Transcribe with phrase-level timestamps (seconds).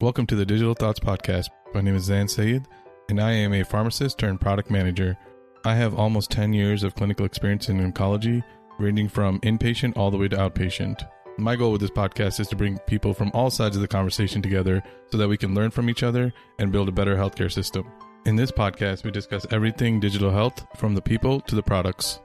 [0.00, 1.48] Welcome to the Digital Thoughts Podcast.
[1.74, 2.68] My name is Zain Syed,
[3.08, 5.18] and I am a pharmacist turned product manager.
[5.64, 8.44] I have almost 10 years of clinical experience in oncology,
[8.78, 11.02] ranging from inpatient all the way to outpatient.
[11.36, 14.40] My goal with this podcast is to bring people from all sides of the conversation
[14.40, 17.90] together so that we can learn from each other and build a better healthcare system.
[18.24, 22.20] In this podcast, we discuss everything digital health from the people to the products.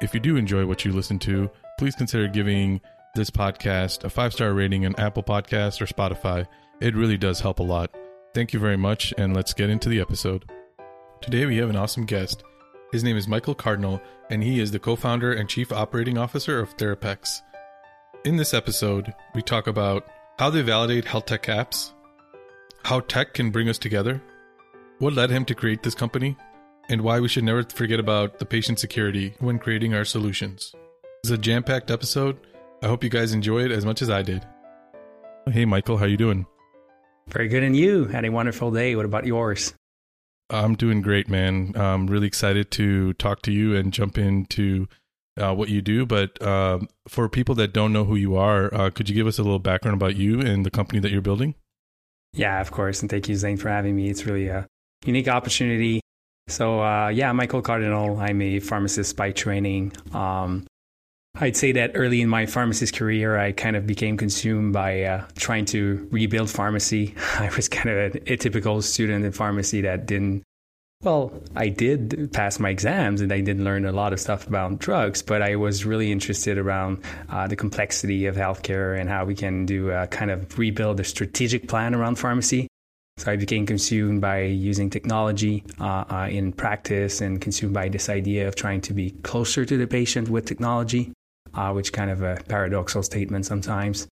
[0.00, 1.50] If you do enjoy what you listen to,
[1.80, 2.80] please consider giving
[3.16, 6.46] this podcast a five star rating on Apple Podcasts or Spotify.
[6.78, 7.90] It really does help a lot.
[8.34, 10.44] Thank you very much, and let's get into the episode.
[11.22, 12.44] Today, we have an awesome guest.
[12.92, 16.60] His name is Michaël Cardinal, and he is the co founder and chief operating officer
[16.60, 17.40] of TherAppX.
[18.26, 20.06] In this episode, we talk about
[20.38, 21.92] how they validate health tech apps,
[22.82, 24.22] how tech can bring us together,
[24.98, 26.36] what led him to create this company,
[26.90, 30.74] and why we should never forget about the patient security when creating our solutions.
[31.24, 32.36] It's a jam-packed episode.
[32.82, 34.46] I hope you guys enjoy it as much as I did.
[35.50, 36.46] Hey Michael, how you doing?
[37.28, 38.94] Very good, and you had a wonderful day.
[38.96, 39.74] What about yours?
[40.48, 41.72] I'm doing great, man.
[41.74, 44.86] I'm really excited to talk to you and jump into
[45.40, 46.06] uh, what you do.
[46.06, 49.38] But uh, for people that don't know who you are, uh, could you give us
[49.38, 51.54] a little background about you and the company that you're building?
[52.32, 53.00] Yeah, of course.
[53.00, 54.08] And thank you, Zain, for having me.
[54.08, 54.66] It's really a
[55.04, 56.00] unique opportunity.
[56.48, 58.18] So, uh, yeah, Michaël Cardinal.
[58.18, 59.92] I'm a pharmacist by training.
[60.12, 60.66] Um,
[61.38, 65.26] I'd say that early in my pharmacist career, I kind of became consumed by uh,
[65.36, 67.14] trying to rebuild pharmacy.
[67.38, 70.44] I was kind of a, a, typical student in pharmacy that didn't,
[71.02, 74.78] well, I did pass my exams and I didn't learn a lot of stuff about
[74.78, 79.34] drugs, but I was really interested around uh, the complexity of healthcare and how we
[79.34, 82.66] can do a kind of rebuild a strategic plan around pharmacy.
[83.18, 88.08] So I became consumed by using technology uh, uh, in practice and consumed by this
[88.08, 91.12] idea of trying to be closer to the patient with technology
[91.56, 94.06] uh, which kind of a paradoxical statement sometimes.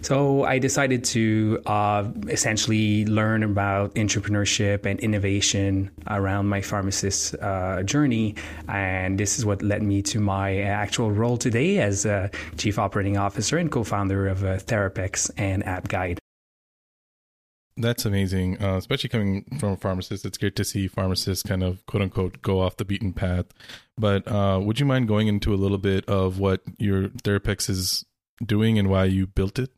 [0.00, 7.82] So I decided to uh, essentially learn about entrepreneurship and innovation around my pharmacist uh,
[7.82, 8.36] journey,
[8.68, 13.16] and this is what led me to my actual role today as a chief operating
[13.16, 16.18] officer and co-founder of uh, TherAppX and AppGuide.
[17.80, 20.26] That's amazing, uh, especially coming from a pharmacist.
[20.26, 23.46] It's great to see pharmacists kind of quote unquote go off the beaten path.
[23.96, 28.04] But uh, would you mind going into a little bit of what your TherAppX is
[28.44, 29.70] doing and why you built it?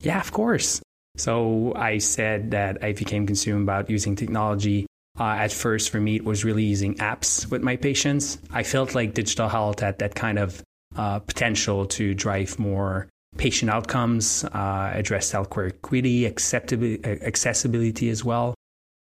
[0.00, 0.80] Yeah, of course.
[1.16, 4.86] So I said that I became consumed about using technology.
[5.18, 8.38] Uh, at first, for me, it was really using apps with my patients.
[8.50, 10.62] I felt like digital health had that kind of
[10.96, 18.54] uh, potential to drive more patient outcomes, uh, address healthcare equity, accessibility as well.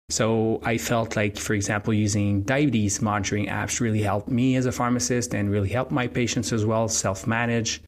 [0.09, 4.71] So I felt like, for example, using diabetes monitoring apps really helped me as a
[4.71, 7.81] pharmacist and really helped my patients as well self manage.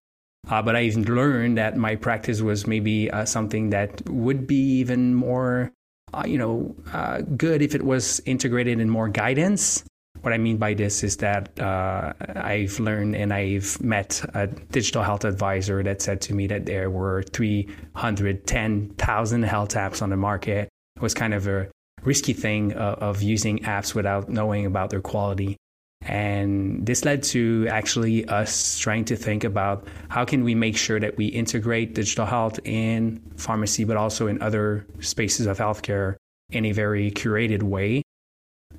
[0.50, 4.80] Uh, but I even learned that my practice was maybe uh, something that would be
[4.80, 5.72] even more,
[6.14, 9.84] uh, you know, uh, good if it was integrated in more guidance
[10.24, 15.04] what I mean by this is that uh, I've learned and I've met a digital
[15.04, 20.70] health advisor that said to me that there were 310,000 health apps on the market.
[20.96, 21.68] It was kind of a
[22.04, 25.58] risky thing uh, of using apps without knowing about their quality.
[26.06, 31.02] And this led to actually us trying to think about how can we make sure
[31.02, 36.16] that we integrate digital health in pharmacy, but also in other spaces of healthcare
[36.50, 38.04] in a very curated way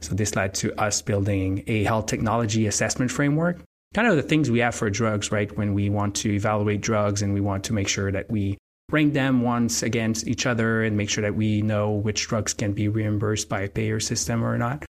[0.04, 3.60] so this led to us building a health technology assessment framework.
[3.94, 5.56] Kind of the things we have for drugs, right?
[5.56, 8.58] When we want to evaluate drugs and we want to make sure that we
[8.90, 12.72] rank them once against each other and make sure that we know which drugs can
[12.72, 14.84] be reimbursed by a payer system or not.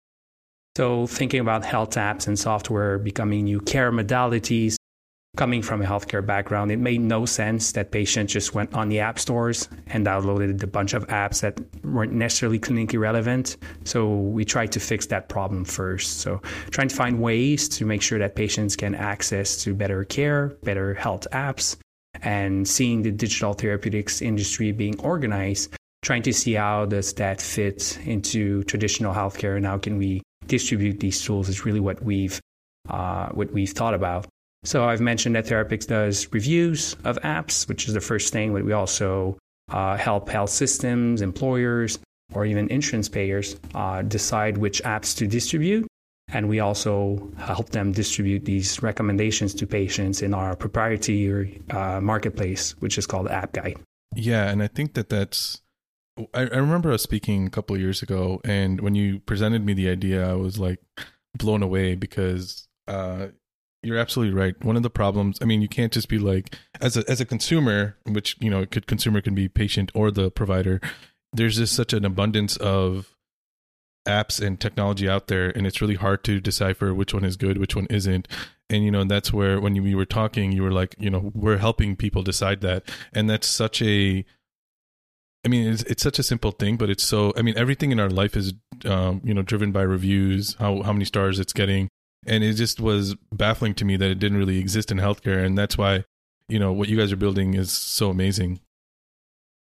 [0.75, 4.75] So thinking about health apps and software becoming new care modalities,
[5.35, 8.99] coming from a healthcare background, it made no sense that patients just went on the
[8.99, 13.57] app stores and downloaded a bunch of apps that weren't necessarily clinically relevant.
[13.83, 16.19] So we tried to fix that problem first.
[16.19, 16.41] So
[16.71, 20.93] trying to find ways to make sure that patients can access to better care, better
[20.93, 21.77] health apps,
[22.21, 27.99] and seeing the digital therapeutics industry being organized, trying to see how does that fit
[28.05, 32.39] into traditional healthcare and how can we distribute these tools is really what we've
[32.89, 34.27] uh, what we've thought about.
[34.65, 38.65] So I've mentioned that TherAppX does reviews of apps, which is the first thing, but
[38.65, 39.37] we also
[39.69, 41.99] uh, help health systems, employers,
[42.33, 45.85] or even insurance payers uh, decide which apps to distribute.
[46.29, 52.71] And we also help them distribute these recommendations to patients in our proprietary uh, marketplace,
[52.79, 53.77] which is called AppGuide.
[54.15, 55.61] Yeah, and I think that that's.
[56.33, 59.89] I, I remember us speaking a couple years ago, and when you presented me the
[59.89, 60.79] idea, I was like
[61.37, 63.27] blown away because uh,
[63.85, 64.55] You're absolutely right.
[64.63, 67.25] One of the problems, I mean, you can't just be like as a as a
[67.25, 70.81] consumer, which you know, could consumer can be patient or the provider.
[71.31, 73.15] There's just such an abundance of
[74.07, 77.57] apps and technology out there, and it's really hard to decipher which one is good,
[77.57, 78.27] which one isn't.
[78.69, 81.57] And you know, that's where when you were talking, you were like, you know, we're
[81.57, 84.25] helping people decide that, and that's such a
[85.45, 87.31] I mean, it's, it's such a simple thing, but it's so.
[87.37, 88.53] I mean, everything in our life is,
[88.85, 91.87] um, you know, driven by reviews, how how many stars it's getting,
[92.25, 95.57] and it just was baffling to me that it didn't really exist in healthcare, and
[95.57, 96.03] that's why,
[96.49, 98.59] you know, what you guys are building is so amazing.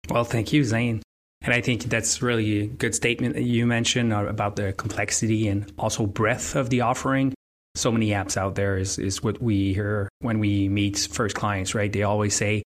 [0.10, 1.02] Well, thank you, Zain.
[1.44, 5.48] And I think that's really a good statement that you mentioned uh, about the complexity
[5.50, 7.34] and also breadth of the offering.
[7.76, 11.76] So many apps out there is, is what we hear when we meet first clients,
[11.76, 11.92] right?
[11.92, 12.64] They always say,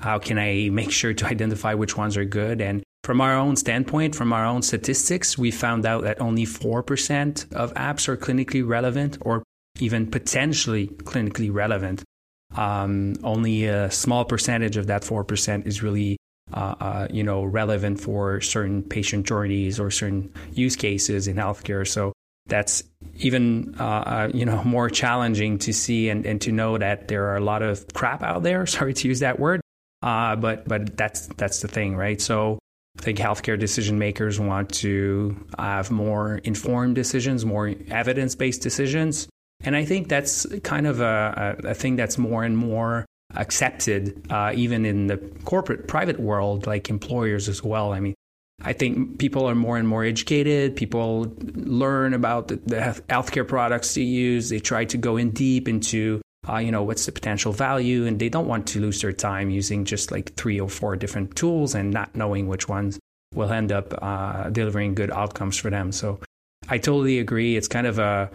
[0.00, 2.60] how can I make sure to identify which ones are good?
[2.60, 7.52] And from our own standpoint, from our own statistics, we found out that only 4%
[7.52, 9.42] of apps are clinically relevant or
[9.80, 12.04] even potentially clinically relevant.
[12.56, 16.18] Um, only a small percentage of that 4% is really
[16.52, 21.86] uh, uh, you know, relevant for certain patient journeys or certain use cases in healthcare.
[21.86, 22.12] So
[22.46, 22.82] that's
[23.16, 27.26] even uh, uh, you know more challenging to see and, and to know that there
[27.28, 28.66] are a lot of crap out there.
[28.76, 29.60] Sorry to use that word,
[30.02, 32.20] uh, but but that's that's the thing, right?
[32.20, 32.58] So
[32.98, 39.28] I think healthcare decision makers want to have more informed decisions, more evidence based decisions,
[39.64, 44.52] and I think that's kind of a, a, thing that's more and more accepted, uh,
[44.54, 47.92] even in the corporate private world, like employers as well.
[47.92, 48.14] I mean,
[48.62, 50.76] I think people are more and more educated.
[50.76, 54.48] People learn about the, the healthcare products to use.
[54.48, 58.06] They try to go in deep into uh, you know, what's the potential value?
[58.06, 61.36] And they don't want to lose their time using just like three or four different
[61.36, 62.98] tools and not knowing which ones
[63.34, 65.92] will end up uh, delivering good outcomes for them.
[65.92, 66.20] So
[66.68, 67.56] I totally agree.
[67.56, 68.30] It's kind of a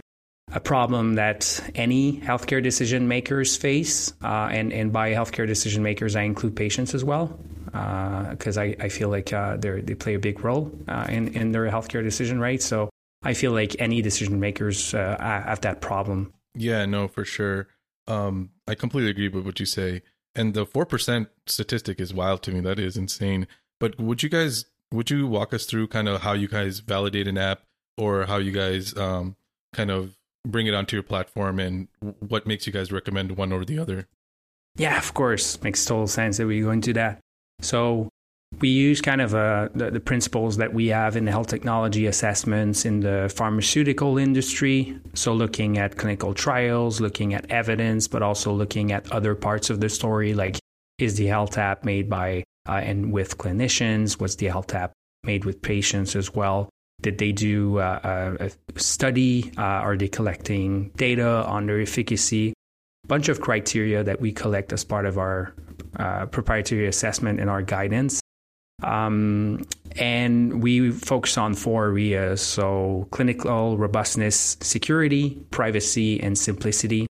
[0.52, 6.16] a problem that any healthcare decision makers face, uh, and and by healthcare decision makers,
[6.16, 10.18] I include patients as well, because uh, I, I feel like uh, they play a
[10.18, 12.62] big role uh, in in their healthcare decision, right?
[12.62, 12.88] So
[13.22, 16.32] I feel like any decision makers have that problem.
[16.54, 17.68] Yeah, no, for sure.
[18.08, 20.02] Um, I completely agree with what you say.
[20.34, 22.60] And the 4% statistic is wild to me.
[22.60, 23.46] That is insane.
[23.78, 27.28] But would you guys, would you walk us through kind of how you guys validate
[27.28, 27.62] an app
[27.96, 29.36] or how you guys um,
[29.72, 30.16] kind of
[30.46, 31.88] bring it onto your platform and
[32.20, 34.08] what makes you guys recommend one over the other?
[34.76, 35.60] Yeah, of course.
[35.62, 37.20] Makes total sense that we go into that.
[37.60, 38.08] So
[38.60, 42.06] we use kind of uh, the, the, principles that we have in the health technology
[42.06, 44.98] assessments in the pharmaceutical industry.
[45.14, 49.80] So, looking at clinical trials, looking at evidence, but also looking at other parts of
[49.80, 50.58] the story, like
[50.98, 54.20] is the health app made by uh, and with clinicians?
[54.20, 54.92] Was the health app
[55.24, 56.68] made with patients as well?
[57.00, 59.52] Did they do uh, a study?
[59.56, 62.54] Uh, are they collecting data on their efficacy?
[63.04, 65.54] A Bunch of criteria that we collect as part of our
[65.96, 68.20] uh, proprietary assessment and our guidance.
[68.82, 69.66] Um,
[69.96, 72.40] and we focus on four areas.
[72.40, 77.07] So clinical robustness, security, privacy, and simplicity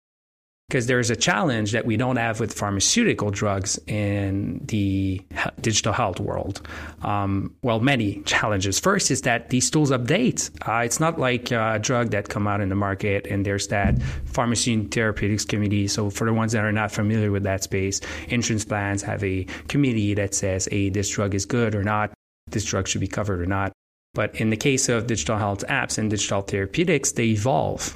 [0.69, 5.21] because there's a challenge that we don't have with pharmaceutical drugs in the
[5.61, 6.67] digital health world.
[7.03, 8.81] Um, well, many challenges.
[8.81, 10.51] First is that these tools update.
[10.67, 14.01] Uh, it's not like a drug that come out in the market and there's that
[14.25, 15.87] pharmacy and therapeutics committee.
[15.87, 19.45] So for the ones that are not familiar with that space, insurance plans have a
[19.69, 22.13] committee that says, "Hey, this drug is good or not.
[22.51, 23.73] This drug should be covered or not."
[24.15, 27.95] But in the case of digital health apps and digital therapeutics, they evolve.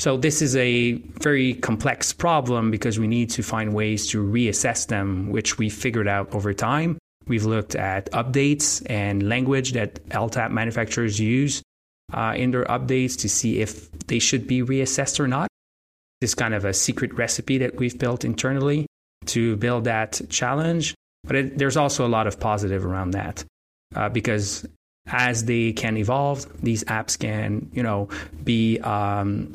[0.00, 4.86] So this is a very complex problem because we need to find ways to reassess
[4.86, 6.96] them, which we figured out over time.
[7.26, 11.62] We've looked at updates and language that health app manufacturers use
[12.14, 15.48] uh, in their updates to see if they should be reassessed or not.
[16.22, 18.86] This kind of a secret recipe that we've built internally
[19.26, 20.94] to build that challenge.
[21.24, 23.44] But it, there's also a lot of positive around that
[23.94, 24.66] uh, because
[25.06, 28.08] as they can evolve, these apps can, you know,
[28.42, 29.52] be um,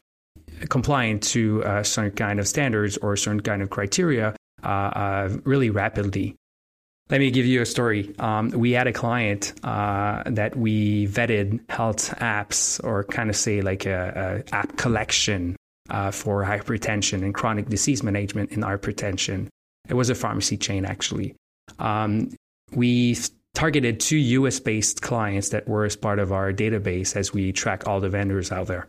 [0.69, 5.69] compliant to a certain kind of standards or certain kind of criteria uh, uh, really
[5.69, 6.35] rapidly.
[7.09, 8.15] Let me give you a story.
[8.17, 13.61] Um, we had a client uh, that we vetted health apps, or kind of say
[13.61, 15.55] like a, a app collection
[15.91, 19.49] uh, for hypertension and chronic disease management in hypertension.
[19.87, 21.35] It was a pharmacy chain, actually.
[21.77, 22.31] Um,
[22.71, 23.17] we
[23.53, 27.87] targeted two US based clients that were as part of our database as we track
[27.87, 28.87] all the vendors out there.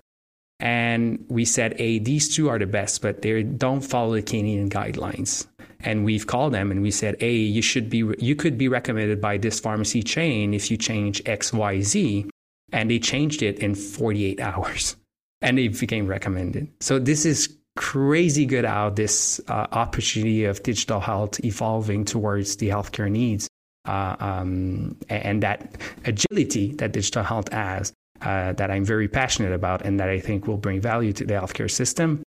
[0.58, 4.70] And we said, hey, these two are the best, but they don't follow the Canadian
[4.70, 5.46] guidelines.
[5.80, 9.20] And we've called them and we said, hey, you should be, you could be recommended
[9.20, 12.30] by this pharmacy chain if you change X, Y, Z.
[12.72, 14.96] And they changed it in 48 hours
[15.42, 16.68] and they became recommended.
[16.80, 22.70] So this is crazy good how this uh, opportunity of digital health evolving towards the
[22.70, 23.48] healthcare needs
[23.86, 27.92] uh, um, and that agility that digital health has
[28.22, 31.34] uh, that I'm very passionate about and that I think will bring value to the
[31.34, 32.22] healthcare system.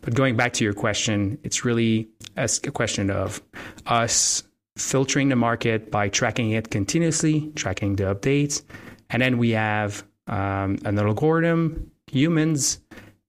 [0.00, 3.42] But going back to your question, it's really a question of
[3.86, 4.42] us
[4.76, 8.62] filtering the market by tracking it continuously, tracking the updates.
[9.10, 12.80] And then we have um, an algorithm, humans,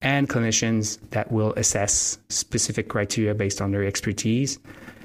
[0.01, 4.59] and clinicians that will assess specific criteria based on their expertise.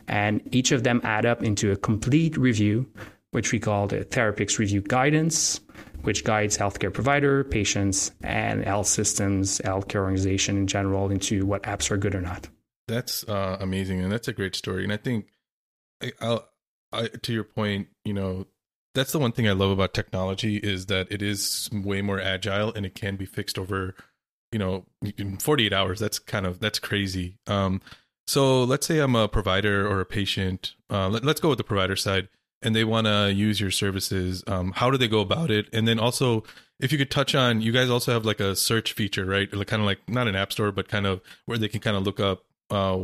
[0.08, 2.86] And each of them add up into a complete review,
[3.32, 5.60] which we call the TherAppX Review Guidance,
[6.02, 11.90] which guides healthcare provider, patients, and health systems, healthcare organization in general into what apps
[11.90, 12.48] are good or not.
[12.88, 14.82] That's uh, amazing, and that's a great story.
[14.82, 15.26] And I think,
[16.20, 16.40] I,
[16.92, 18.46] I, to your point, you know,
[18.94, 22.72] that's the one thing I love about technology is that it is way more agile
[22.74, 23.94] and it can be fixed over,
[24.50, 26.00] you know, in 48 hours.
[26.00, 27.38] That's kind of that's crazy.
[27.46, 27.80] Um,
[28.26, 30.74] so let's say I'm a provider or a patient.
[30.90, 32.28] Uh, let, us go with the provider side
[32.62, 35.68] and they want to use your services, um, how do they go about it?
[35.72, 36.44] And then also,
[36.78, 39.52] if you could touch on, you guys also have like a search feature, right?
[39.52, 41.96] Like kind of like not an app store, but kind of where they can kind
[41.96, 42.98] of look up uh,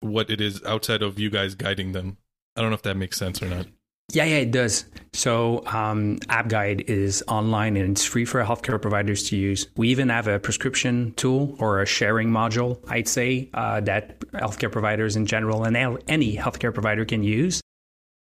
[0.00, 2.16] what it is outside of you guys guiding them.
[2.56, 3.66] I don't know if that makes sense or not.
[4.12, 4.84] Yeah, yeah, it does.
[5.14, 9.66] So, um, App Guide is online and it's free for healthcare providers to use.
[9.76, 14.70] We even have a prescription tool or a sharing module, I'd say, uh, that healthcare
[14.70, 17.62] providers in general and any healthcare provider can use.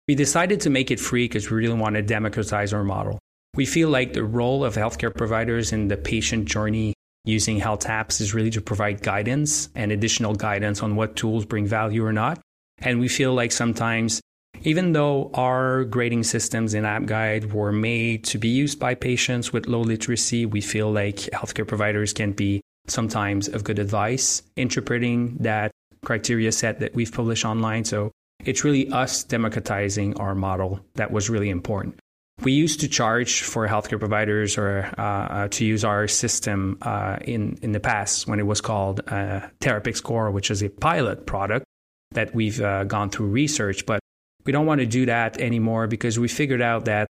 [0.08, 3.18] We decided to make it free because we really want to democratize our model.
[3.54, 6.94] We feel like the role of healthcare providers in the patient journey
[7.26, 11.66] using health apps is really to provide guidance and additional guidance on what tools bring
[11.66, 12.40] value or not.
[12.78, 14.22] And we feel like sometimes,
[14.62, 19.52] even though our grading systems in App Guide were made to be used by patients
[19.52, 25.36] with low literacy, we feel like healthcare providers can be sometimes of good advice interpreting
[25.40, 25.70] that
[26.02, 27.84] criteria set that we've published online.
[27.84, 28.10] So
[28.44, 31.98] it's really us democratizing our model that was really important.
[32.42, 37.16] We used to charge for healthcare providers or uh, uh, to use our system uh,
[37.22, 41.26] in in the past when it was called uh, TherAppX Core, which is a pilot
[41.26, 41.64] product
[42.12, 43.84] that we've uh, gone through research.
[43.86, 44.00] But
[44.46, 47.08] we don't want to do that anymore because we figured out that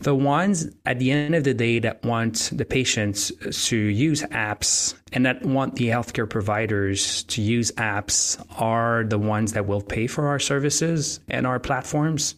[0.00, 3.32] the ones at the end of the day that want the patients
[3.68, 9.52] to use apps and that want the healthcare providers to use apps are the ones
[9.52, 12.34] that will pay for our services and our platforms.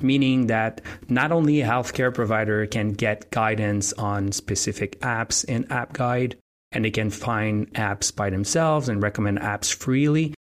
[0.00, 5.92] Meaning that not only a healthcare provider can get guidance on specific apps in App
[5.92, 6.36] Guide,
[6.72, 10.34] and they can find apps by themselves and recommend apps freely.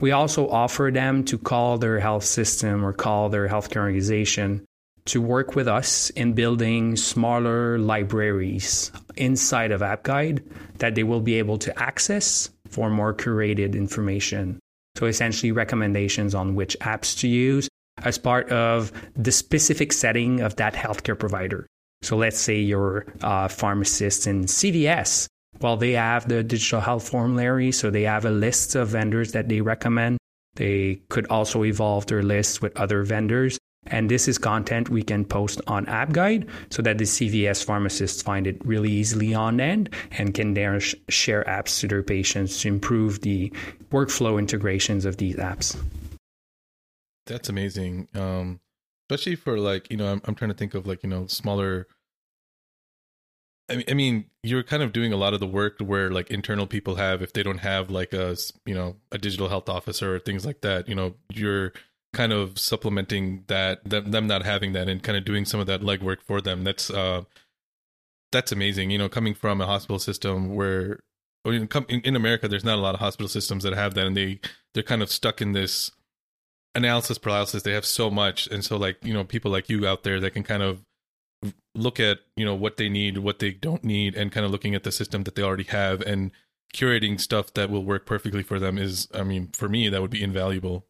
[0.00, 4.66] We also offer them to call their health system or call their healthcare organization
[5.06, 10.42] to work with us in building smaller libraries inside of AppGuide
[10.78, 14.58] that they will be able to access for more curated information.
[14.96, 17.68] So, essentially, recommendations on which apps to use
[18.02, 21.66] as part of the specific setting of that healthcare provider.
[22.02, 25.28] So, let's say you're a uh, pharmacist in CVS.
[25.60, 29.48] Well, they have the digital health formulary, so they have a list of vendors that
[29.48, 30.18] they recommend.
[30.56, 33.58] They could also evolve their list with other vendors.
[33.88, 38.22] And this is content we can post on App Guide so that the CVS pharmacists
[38.22, 42.60] find it really easily on end and can there sh- share apps to their patients
[42.62, 43.52] to improve the
[43.90, 45.76] workflow integrations of these apps.
[47.26, 48.08] That's amazing.
[48.14, 48.60] Um,
[49.08, 51.86] especially for like, you know, I'm, I'm trying to think of like, you know, smaller.
[53.68, 56.30] I mean, I mean, you're kind of doing a lot of the work where like
[56.30, 60.14] internal people have, if they don't have like a, you know, a digital health officer
[60.14, 61.72] or things like that, you know, you're
[62.12, 65.66] kind of supplementing that them, them not having that and kind of doing some of
[65.66, 66.64] that legwork for them.
[66.64, 67.22] That's uh,
[68.32, 68.90] that's amazing.
[68.90, 71.00] You know, coming from a hospital system where
[71.44, 74.40] in, in America, there's not a lot of hospital systems that have that, and they
[74.74, 75.90] they're kind of stuck in this
[76.74, 77.62] analysis paralysis.
[77.62, 80.32] They have so much, and so like you know, people like you out there that
[80.32, 80.82] can kind of
[81.74, 84.74] look at you know what they need, what they don't need, and kind of looking
[84.74, 86.32] at the system that they already have and
[86.74, 90.10] curating stuff that will work perfectly for them is, I mean, for me, that would
[90.10, 90.86] be invaluable.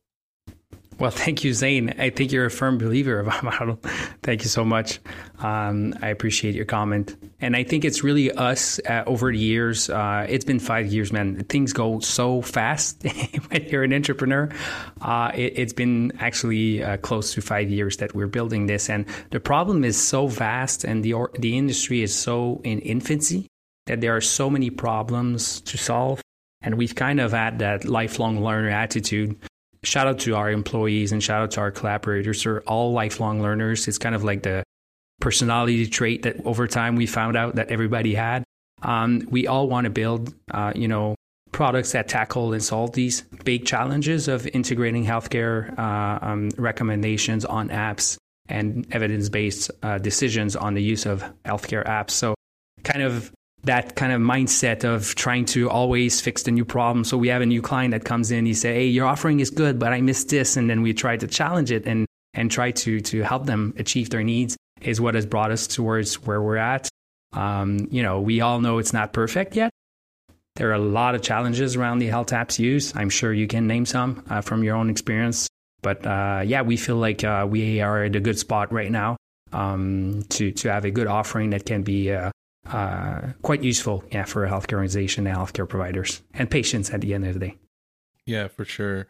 [0.98, 1.94] Well, thank you, Zain.
[1.98, 3.78] I think you're a firm believer of our model.
[4.22, 4.98] thank you so much.
[5.40, 7.16] Um, I appreciate your comment.
[7.38, 9.90] And I think it's really us uh, over the years.
[9.90, 11.44] Uh, it's been five years, man.
[11.44, 13.02] Things go so fast
[13.48, 14.48] when you're an entrepreneur.
[15.02, 18.88] Uh, it, has been actually uh, close to five years that we're building this.
[18.88, 23.48] And the problem is so vast and the, or, the industry is so in infancy
[23.84, 26.22] that there are so many problems to solve.
[26.62, 29.36] And we've kind of had that lifelong learner attitude
[29.86, 32.42] shout out to our employees and shout out to our collaborators.
[32.42, 33.86] They're all lifelong learners.
[33.86, 34.64] It's kind of like the
[35.20, 38.44] personality trait that over time we found out that everybody had.
[38.82, 41.14] Um, we all want to build, uh, you know,
[41.52, 47.68] products that tackle and solve these big challenges of integrating healthcare uh, um, recommendations on
[47.68, 52.10] apps and evidence based uh, decisions on the use of healthcare apps.
[52.10, 52.34] So,
[52.82, 53.32] kind of
[53.66, 57.04] that kind of mindset of trying to always fix the new problem.
[57.04, 59.50] So we have a new client that comes in, he say, "Hey, your offering is
[59.50, 62.70] good, but I missed this," and then we try to challenge it and and try
[62.70, 66.56] to to help them achieve their needs is what has brought us towards where we're
[66.56, 66.88] at.
[67.32, 69.70] Um, you know, we all know it's not perfect yet.
[70.56, 72.94] There are a lot of challenges around the health apps use.
[72.96, 75.48] I'm sure you can name some uh, from your own experience.
[75.82, 79.16] But uh, yeah, we feel like uh, we are at a good spot right now
[79.52, 82.10] um, to to have a good offering that can be
[82.72, 87.14] uh, quite useful, yeah, for a healthcare organization and healthcare providers and patients at the
[87.14, 87.58] end of the day.
[88.24, 89.06] Yeah, for sure.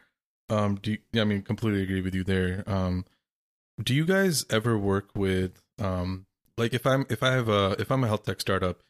[0.49, 2.63] Um, do you, I mean completely agree with you there.
[2.67, 3.05] Um,
[3.83, 7.91] do you guys ever work with um, like if I'm if I have a if
[7.91, 8.81] I'm a health tech startup,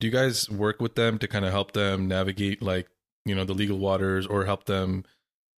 [0.00, 2.88] do you guys work with them to kind of help them navigate like
[3.24, 5.04] you know the legal waters or help them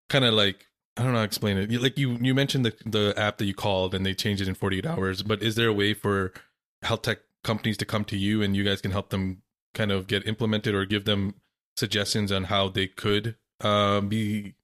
[0.09, 1.81] kind of like I don't know how to explain it.
[1.81, 4.55] Like you you mentioned the the app that you called and they changed it in
[4.55, 6.33] 48 hours, but is there a way for
[6.81, 9.41] health tech companies to come to you and you guys can help them
[9.73, 11.35] kind of get implemented or give them
[11.77, 14.55] suggestions on how they could uh, be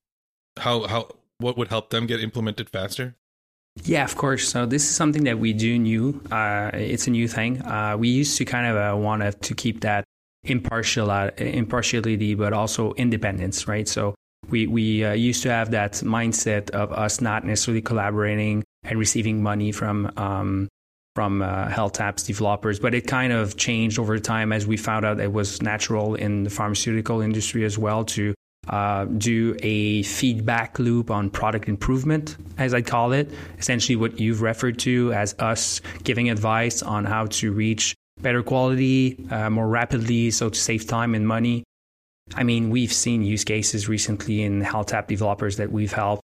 [0.58, 3.16] how how what would help them get implemented faster?
[3.84, 4.48] Yeah, of course.
[4.48, 6.20] So this is something that we do new.
[6.32, 7.62] Uh, it's a new thing.
[7.62, 10.04] Uh, we used to kind of uh, want to keep that
[10.44, 13.88] impartial uh, impartiality, but also independence, right?
[13.88, 14.16] So
[14.50, 19.44] we we uh, used to have that mindset of us not necessarily collaborating and receiving
[19.44, 20.70] money from um,
[21.18, 25.04] from uh, health apps developers, but it kind of changed over time as we found
[25.04, 28.36] out it was natural in the pharmaceutical industry as well to
[28.68, 33.32] uh, do a feedback loop on product improvement, as I call it.
[33.58, 39.18] Essentially, what you've referred to as us giving advice on how to reach better quality
[39.32, 41.64] uh, more rapidly, so to save time and money.
[42.36, 46.22] I mean, we've seen use cases recently in health app developers that we've helped.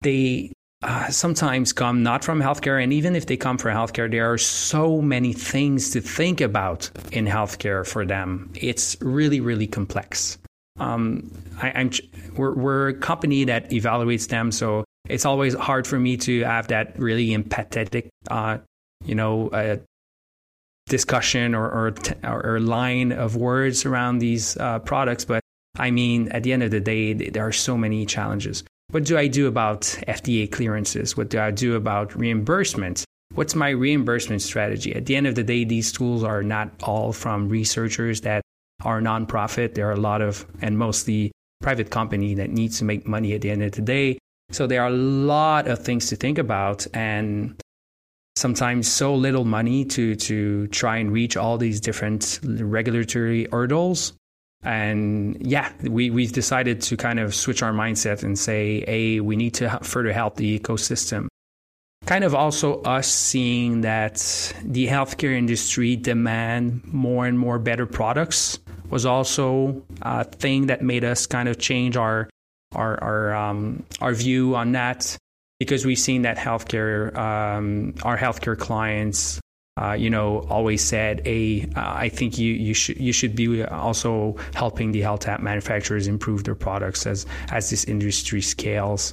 [0.00, 4.32] They uh, sometimes come not from healthcare, and even if they come from healthcare, there
[4.32, 8.50] are so many things to think about in healthcare for them.
[8.54, 10.38] It's really, really complex.
[10.78, 11.90] Um, I, am
[12.34, 16.68] we're, we're a company that evaluates them, so it's always hard for me to have
[16.68, 18.58] that really empathetic, uh,
[19.04, 19.76] you know, uh,
[20.86, 25.26] discussion or or, t- or, line of words around these uh, products.
[25.26, 25.42] But
[25.76, 28.64] I mean, at the end of the day, there are so many challenges.
[28.90, 31.16] What do I do about FDA clearances?
[31.16, 33.04] What do I do about reimbursement?
[33.34, 34.92] What's my reimbursement strategy?
[34.94, 38.42] At the end of the day, these tools are not all from researchers that
[38.82, 39.74] are nonprofit.
[39.74, 43.42] There are a lot of, and mostly private company that needs to make money at
[43.42, 44.18] the end of the day.
[44.50, 47.54] So there are a lot of things to think about and
[48.34, 54.14] sometimes so little money to to try and reach all these different regulatory hurdles
[54.62, 59.36] and yeah, we, we've decided to kind of switch our mindset and say, hey, we
[59.36, 61.28] need to further help the ecosystem.
[62.06, 64.16] Kind of also us seeing that
[64.62, 68.58] the healthcare industry demand more and more better products
[68.90, 72.28] was also a thing that made us kind of change our
[72.74, 75.16] our our, um, our view on that
[75.58, 79.40] because we've seen that healthcare um, our healthcare clients
[79.80, 83.64] uh, you know, always said, "Hey, uh, I think you you should you should be
[83.64, 89.12] also helping the health app manufacturers improve their products as as this industry scales."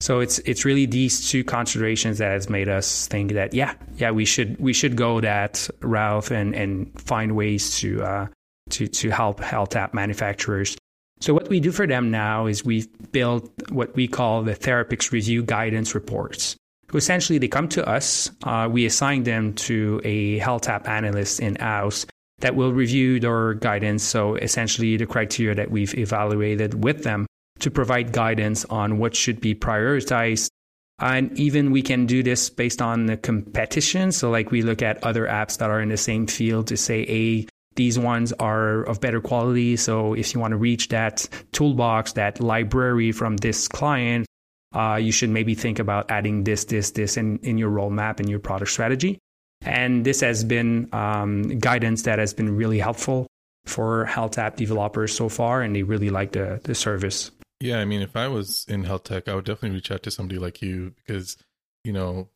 [0.00, 4.10] So it's it's really these two considerations that has made us think that yeah yeah
[4.10, 8.26] we should we should go that route and and find ways to uh,
[8.70, 10.76] to to help health app manufacturers.
[11.20, 15.12] So what we do for them now is we've built what we call the TherAppX
[15.12, 16.56] Review Guidance Reports
[16.98, 18.30] essentially they come to us.
[18.44, 22.06] Uh, we assign them to a health app analyst in house
[22.38, 24.02] that will review their guidance.
[24.02, 27.26] So essentially, the criteria that we've evaluated with them
[27.60, 30.50] to provide guidance on what should be prioritized.
[30.98, 34.12] And even we can do this based on the competition.
[34.12, 37.02] So, like we look at other apps that are in the same field to say,
[37.08, 39.76] a these ones are of better quality.
[39.76, 44.26] So, if you want to reach that toolbox, that library from this client,
[44.74, 48.28] uh, you should maybe think about adding this, this, this in, in your roadmap and
[48.28, 49.18] your product strategy.
[49.64, 53.26] And this has been um, guidance that has been really helpful
[53.64, 57.30] for health app developers so far, and they really like the, the service.
[57.60, 60.10] Yeah, I mean, if I was in health tech, I would definitely reach out to
[60.10, 61.36] somebody like you because,
[61.84, 62.28] you know,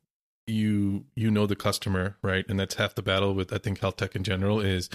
[0.46, 2.44] you you know the customer, right?
[2.48, 4.88] And that's half the battle with I think health tech in general is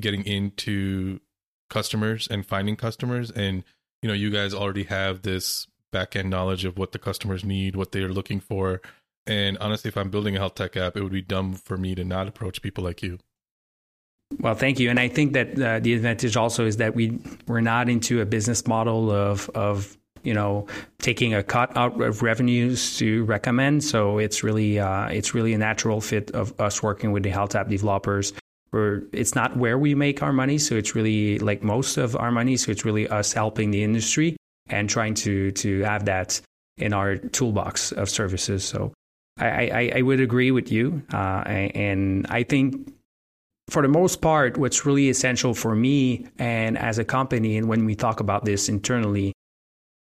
[0.00, 1.20] getting into
[1.70, 3.30] customers and finding customers.
[3.30, 3.64] And
[4.02, 7.76] you know, you guys already have this back end knowledge of what the customers need,
[7.76, 8.80] what they're looking for.
[9.26, 11.94] And honestly, if I'm building a health tech app, it would be dumb for me
[11.94, 13.18] to not approach people like you.
[14.40, 14.90] Well, thank you.
[14.90, 18.26] And I think that uh, the advantage also is that we we're not into a
[18.26, 20.66] business model of of you know
[20.98, 23.84] taking a cut out of revenues to recommend.
[23.84, 27.54] So it's really uh, it's really a natural fit of us working with the health
[27.54, 28.32] app developers.
[28.70, 32.30] Where it's not where we make our money, so it's really like most of our
[32.30, 32.58] money.
[32.58, 34.36] So it's really us helping the industry
[34.70, 36.40] and trying to to have that
[36.76, 38.64] in our toolbox of services.
[38.64, 38.92] So
[39.38, 42.92] I, I, I would agree with you, uh, and I think
[43.68, 47.84] for the most part, what's really essential for me and as a company, and when
[47.84, 49.32] we talk about this internally,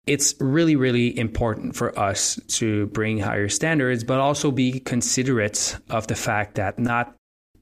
[0.08, 6.08] it's really, really important for us to bring higher standards, but also be considerate of
[6.08, 7.16] the fact that not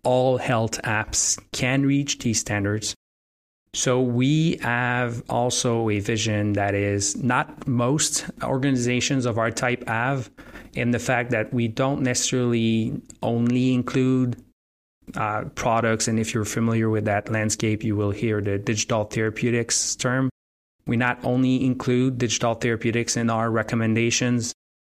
[0.03, 2.95] all health apps can reach these standards.
[3.73, 10.31] So we have also a vision that is not most organizations of our type have
[10.73, 14.43] in the fact that we don't necessarily only include
[15.15, 16.07] uh, products.
[16.07, 20.29] And if you're familiar with that landscape, you will hear the digital therapeutics term.
[20.87, 24.53] We not only include digital therapeutics in our recommendations,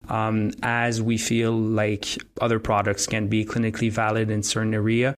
[0.08, 2.06] um, as we feel like
[2.40, 5.14] other products can be clinically valid in certain area.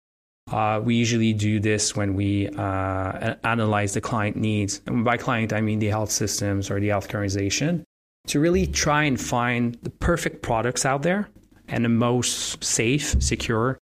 [0.51, 4.81] Uh, we usually do this when we uh, analyze the client needs.
[4.87, 7.85] And by client, I mean the health systems or the healthcare organization
[8.27, 11.29] to really try and find the perfect products out there
[11.69, 13.79] and the most safe, secure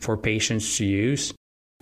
[0.00, 1.32] for patients to use.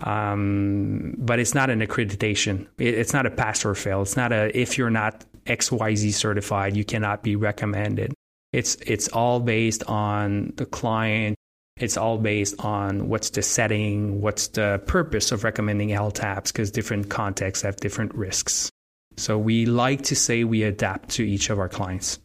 [0.03, 2.67] Um, but it's not an accreditation.
[2.77, 4.01] It, it's not a pass or fail.
[4.01, 8.13] It's not a if you're not XYZ certified, you cannot be recommended.
[8.51, 11.37] It's it's all based on the client.
[11.77, 16.69] It's all based on what's the setting, what's the purpose of recommending health apps, because
[16.69, 18.69] different contexts have different risks.
[19.17, 22.19] So we like to say we adapt to each of our clients.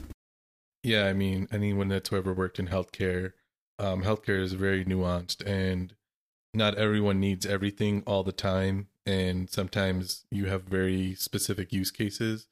[0.83, 3.33] Yeah, I mean, anyone that's ever worked in healthcare,
[3.79, 5.95] um, healthcare is very nuanced, and
[6.55, 8.89] not everyone needs everything all the time.
[9.05, 12.47] And sometimes you have very specific use cases,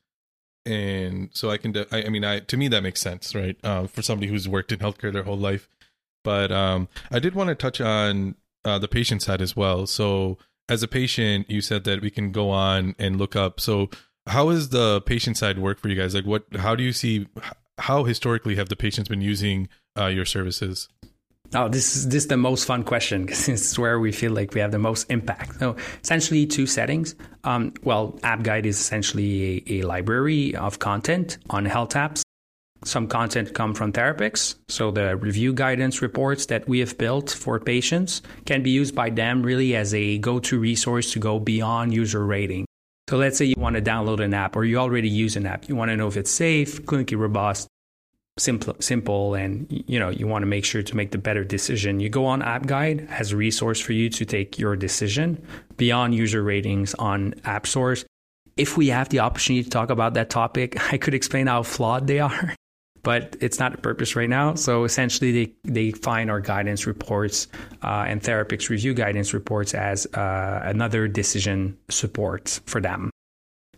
[0.64, 1.72] and so I can.
[1.72, 3.56] De- I, I, mean, I to me that makes sense, right?
[3.62, 5.68] Uh, for somebody who's worked in healthcare their whole life.
[6.26, 8.34] But um, I did want to touch on
[8.64, 9.86] uh, the patient side as well.
[9.86, 13.60] So as a patient, you said that we can go on and look up.
[13.60, 13.90] So
[14.26, 16.16] how is the patient side work for you guys?
[16.16, 16.44] Like, what?
[16.56, 17.28] How do you see?
[17.78, 20.88] How historically have the patients been using uh, your services?
[21.54, 24.52] Oh, this is this is the most fun question because it's where we feel like
[24.52, 25.60] we have the most impact.
[25.60, 27.14] So essentially, two settings.
[27.44, 32.25] Um, well, App Guide is essentially a, a, library of content on health apps.
[32.84, 37.58] Some content come from TherAppX, so the review guidance reports that we have built for
[37.58, 42.24] patients can be used by them really as a go-to resource to go beyond user
[42.24, 42.66] rating.
[43.08, 45.68] So let's say you want to download an app or you already use an app.
[45.68, 47.66] You want to know if it's safe, clinically robust,
[48.38, 51.98] simple, simple, and you know you want to make sure to make the better decision.
[51.98, 55.42] You go on App Guide as a resource for you to take your decision
[55.76, 58.04] beyond user ratings on App Stores.
[58.56, 62.06] If we have the opportunity to talk about that topic, I could explain how flawed
[62.06, 62.54] they are
[63.06, 64.56] but it's not a purpose right now.
[64.56, 67.46] So essentially, they, they find our guidance reports
[67.84, 73.12] uh, and TherAppX review guidance reports as uh, another decision support for them.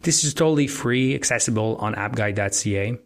[0.00, 2.98] This is totally free, accessible on appguide.ca.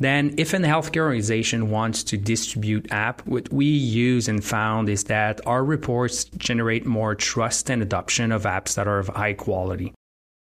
[0.00, 5.04] Then, if a healthcare organization wants to distribute app, what we use and found is
[5.04, 9.94] that our reports generate more trust and adoption of apps that are of high quality.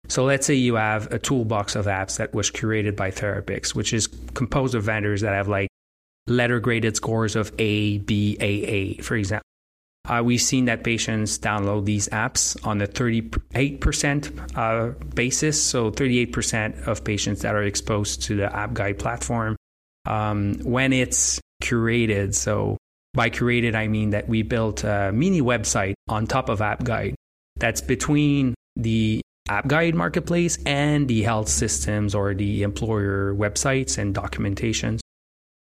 [0.08, 3.92] So let's say you have a toolbox of apps that was curated by TherAppX, which
[3.92, 5.68] is composed of vendors that have like
[6.26, 9.42] letter graded scores of A, B, A, A, for example.
[10.08, 15.60] Uh, we've seen that patients download these apps on a 38% uh, basis.
[15.60, 19.56] So 38% of patients that are exposed to the App Guide platform
[20.06, 22.34] um, when it's curated.
[22.34, 22.76] So
[23.14, 27.16] by curated, I mean that we built a mini website on top of App Guide
[27.56, 34.14] that's between the app guide marketplace and the health systems or the employer websites and
[34.14, 35.00] documentations.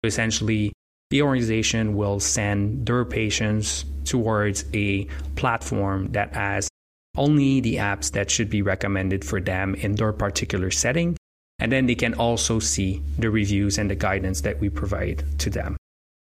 [0.03, 0.73] Essentially,
[1.09, 6.67] the organization will send their patients towards a platform that has
[7.15, 11.15] only the apps that should be recommended for them in their particular setting.
[11.59, 15.49] And then they can also see the reviews and the guidance that we provide to
[15.49, 15.77] them.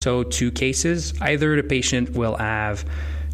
[0.03, 2.85] So, two cases either the patient will have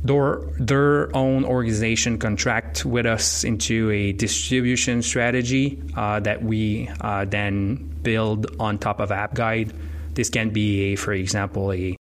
[0.03, 7.25] their, their own organization contract with us into a distribution strategy uh, that we uh,
[7.25, 9.73] then build on top of App Guide.
[10.15, 11.97] This can be, a, for example, a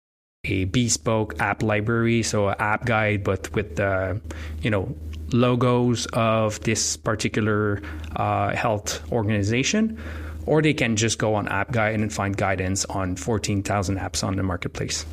[0.48, 4.22] a bespoke app library, so an app guide, but with the
[4.62, 4.96] you know
[5.32, 7.82] logos of this particular
[8.16, 10.00] uh, health organization,
[10.46, 14.36] or they can just go on App Guide and find guidance on 14,000 apps on
[14.36, 15.06] the marketplace.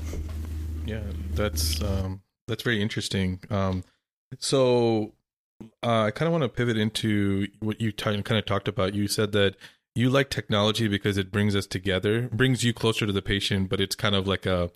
[0.87, 1.01] Yeah,
[1.33, 3.40] that's um, that's very interesting.
[3.50, 3.85] Um,
[4.38, 5.12] So
[5.83, 8.94] uh, I kind of want to pivot into what you t- kind of talked about.
[8.94, 9.57] You said that
[9.94, 13.81] you like technology because it brings us together, brings you closer to the patient, but
[13.81, 14.70] it's kind of like a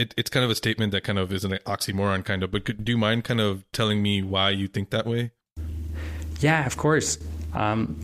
[0.00, 2.64] it, it's kind of a statement that kind of is an oxymoron kind of but
[2.64, 5.30] could, do you mind kind of telling me why you think that way
[6.40, 7.18] yeah of course
[7.52, 7.98] um,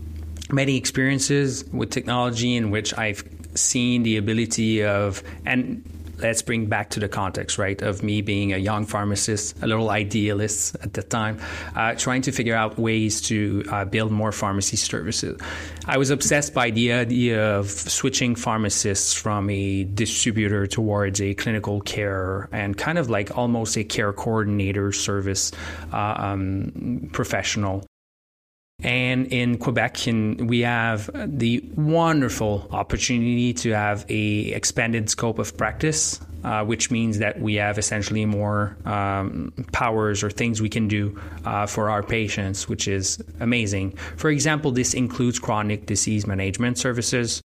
[0.51, 3.23] many experiences with technology in which i've
[3.55, 5.83] seen the ability of and
[6.17, 9.89] let's bring back to the context, right, of me being a young pharmacist, a little
[9.89, 11.39] idealist at the time,
[11.75, 15.39] uh, trying to figure out ways to uh, build more pharmacy services.
[15.85, 21.81] I was obsessed by the idea of switching pharmacists from a distributor towards a clinical
[21.81, 25.51] care and kind of like almost a care coordinator service
[25.93, 27.85] uh, um, professional
[28.83, 36.21] and in Quebec, we have the wonderful opportunity to have a expanded scope of practice,
[36.43, 41.19] uh, which means that we have essentially more um, powers or things we can do
[41.43, 43.91] uh, for our patients, which is amazing.
[44.15, 47.41] For example, this includes chronic disease management services.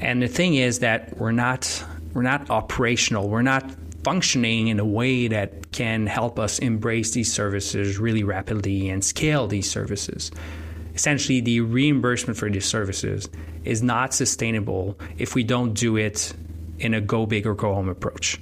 [0.00, 3.28] And the thing is that we're not we're not operational.
[3.28, 3.64] We're not
[4.04, 9.46] functioning in a way that can help us embrace these services really rapidly and scale
[9.46, 10.30] these services.
[10.94, 13.28] Essentially, the reimbursement for these services
[13.64, 16.32] is not sustainable if we don't do it
[16.78, 18.40] in a go big or go home approach.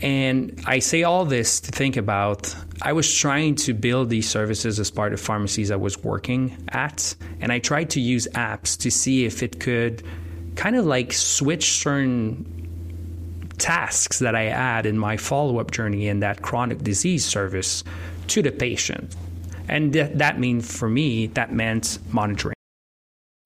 [0.00, 4.78] And I say all this to think about I was trying to build these services
[4.80, 8.90] as part of pharmacies I was working at, and I tried to use apps to
[8.90, 10.02] see if it could
[10.54, 12.61] kind of like switch certain
[13.62, 17.84] tasks that I add in my follow up journey in that chronic disease service
[18.26, 19.14] to the patient.
[19.68, 22.56] And th- that means for me, that meant monitoring.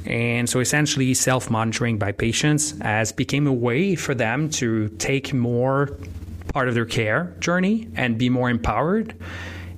[0.07, 5.35] And so essentially, self monitoring by patients as became a way for them to take
[5.35, 5.99] more
[6.55, 9.15] part of their care journey and be more empowered.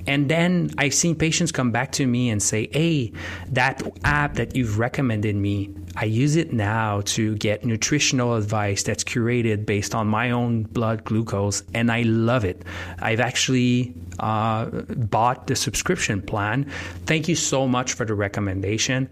[0.07, 3.13] And then I've seen patients come back to me and say, Hey,
[3.49, 9.03] that app that you've recommended me, I use it now to get nutritional advice that's
[9.03, 12.63] curated based on my own blood glucose, and I love it.
[13.01, 16.71] I've actually uh, bought the subscription plan.
[17.07, 19.09] Thank you so much for the recommendation.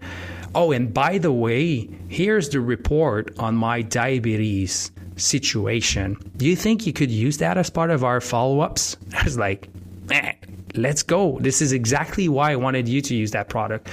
[0.55, 6.15] Oh, and by the way, here's the report on my diabetes situation.
[6.37, 8.95] Do you think you could use that as part of our follow ups?
[9.13, 9.67] I was like,
[10.09, 10.31] eh,
[10.73, 11.37] let's go.
[11.41, 13.89] This is exactly why I wanted you to use that product.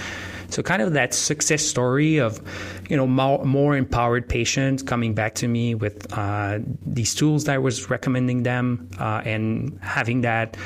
[0.51, 2.41] So kind of that success story of,
[2.89, 7.55] you know, more, more empowered patients coming back to me with uh, these tools that
[7.55, 10.57] I was recommending them uh, and having that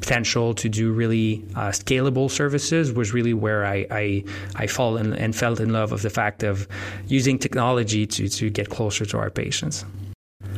[0.00, 4.24] potential to do really uh, scalable services was really where I I,
[4.56, 6.66] I fall in, and felt in love of the fact of
[7.06, 9.84] using technology to to get closer to our patients.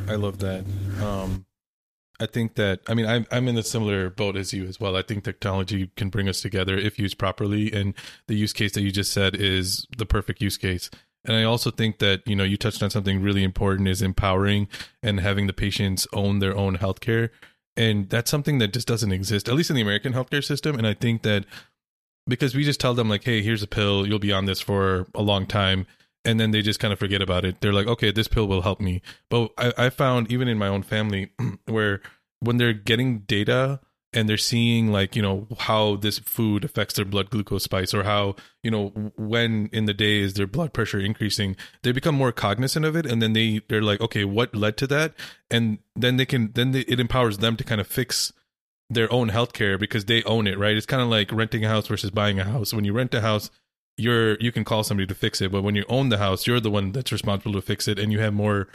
[0.08, 0.64] I love that.
[1.02, 1.44] Um,
[2.20, 4.96] I think that I mean I'm I'm in a similar boat as you as well.
[4.96, 7.94] I think technology can bring us together if used properly, and
[8.28, 10.90] the use case that you just said is the perfect use case.
[11.24, 14.68] And I also think that you know you touched on something really important is empowering
[15.02, 17.30] and having the patients own their own healthcare,
[17.76, 20.76] and that's something that just doesn't exist at least in the American healthcare system.
[20.76, 21.44] And I think that
[22.26, 25.06] because we just tell them like, hey, here's a pill, you'll be on this for
[25.14, 25.86] a long time
[26.24, 27.60] and then they just kind of forget about it.
[27.60, 29.02] They're like, okay, this pill will help me.
[29.28, 31.30] But I, I found even in my own family
[31.66, 32.00] where
[32.40, 33.80] when they're getting data
[34.14, 38.04] and they're seeing like you know how this food affects their blood glucose spikes or
[38.04, 42.32] how you know when in the day is their blood pressure increasing they become more
[42.32, 45.14] cognizant of it and then they they're like okay what led to that
[45.50, 48.32] and then they can then they, it empowers them to kind of fix
[48.88, 51.88] their own healthcare because they own it right it's kind of like renting a house
[51.88, 53.50] versus buying a house when you rent a house
[53.96, 56.60] you're you can call somebody to fix it but when you own the house you're
[56.60, 58.68] the one that's responsible to fix it and you have more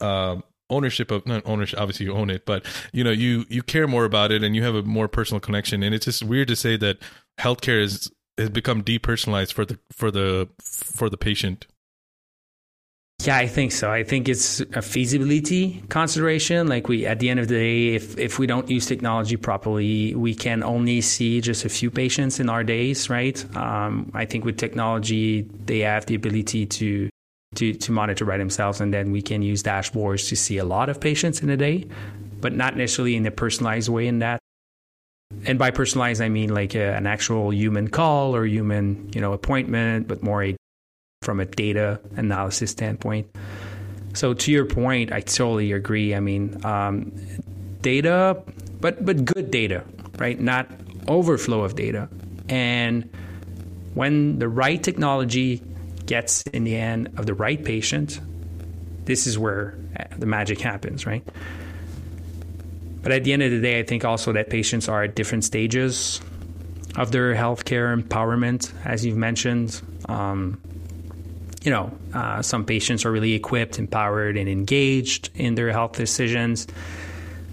[0.00, 0.36] uh,
[0.70, 4.04] ownership of not ownership obviously you own it but you know you you care more
[4.04, 5.82] about it and you have a more personal connection.
[5.82, 6.98] And it's just weird to say that
[7.38, 11.66] healthcare is has become depersonalized for the for the for the patient
[13.26, 13.90] yeah, I think so.
[13.90, 16.68] I think it's a feasibility consideration.
[16.68, 20.14] Like we, at the end of the day, if if we don't use technology properly,
[20.14, 23.44] we can only see just a few patients in our days, right?
[23.56, 27.10] Um, I think with technology, they have the ability to
[27.56, 30.88] to to monitor by themselves, and then we can use dashboards to see a lot
[30.88, 31.86] of patients in a day,
[32.40, 34.06] but not necessarily in a personalized way.
[34.06, 34.40] In that,
[35.44, 39.34] and by personalized, I mean like a, an actual human call or human, you know,
[39.34, 40.56] appointment, but more a
[41.22, 43.28] from a data analysis standpoint.
[44.14, 46.14] So to your point, I totally agree.
[46.14, 47.12] I mean, um,
[47.82, 48.42] data,
[48.80, 49.84] but but good data,
[50.18, 50.40] right?
[50.40, 50.70] Not
[51.08, 52.08] overflow of data.
[52.48, 53.10] And
[53.92, 55.62] when the right technology
[56.06, 58.18] gets in the end of the right patient,
[59.04, 59.76] this is where
[60.16, 61.22] the magic happens, right?
[63.02, 65.44] But at the end of the day, I think also that patients are at different
[65.44, 66.18] stages
[66.96, 69.82] of their healthcare empowerment, as you've mentioned.
[70.08, 70.58] Um,
[71.62, 76.66] you know, uh, some patients are really equipped, empowered, and engaged in their health decisions.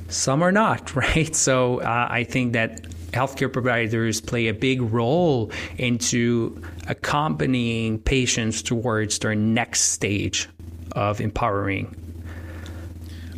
[0.08, 1.36] Some are not, right?
[1.36, 9.20] So uh, I think that healthcare providers play a big role into accompanying patients towards
[9.20, 10.48] their next stage
[10.94, 11.96] of empowering.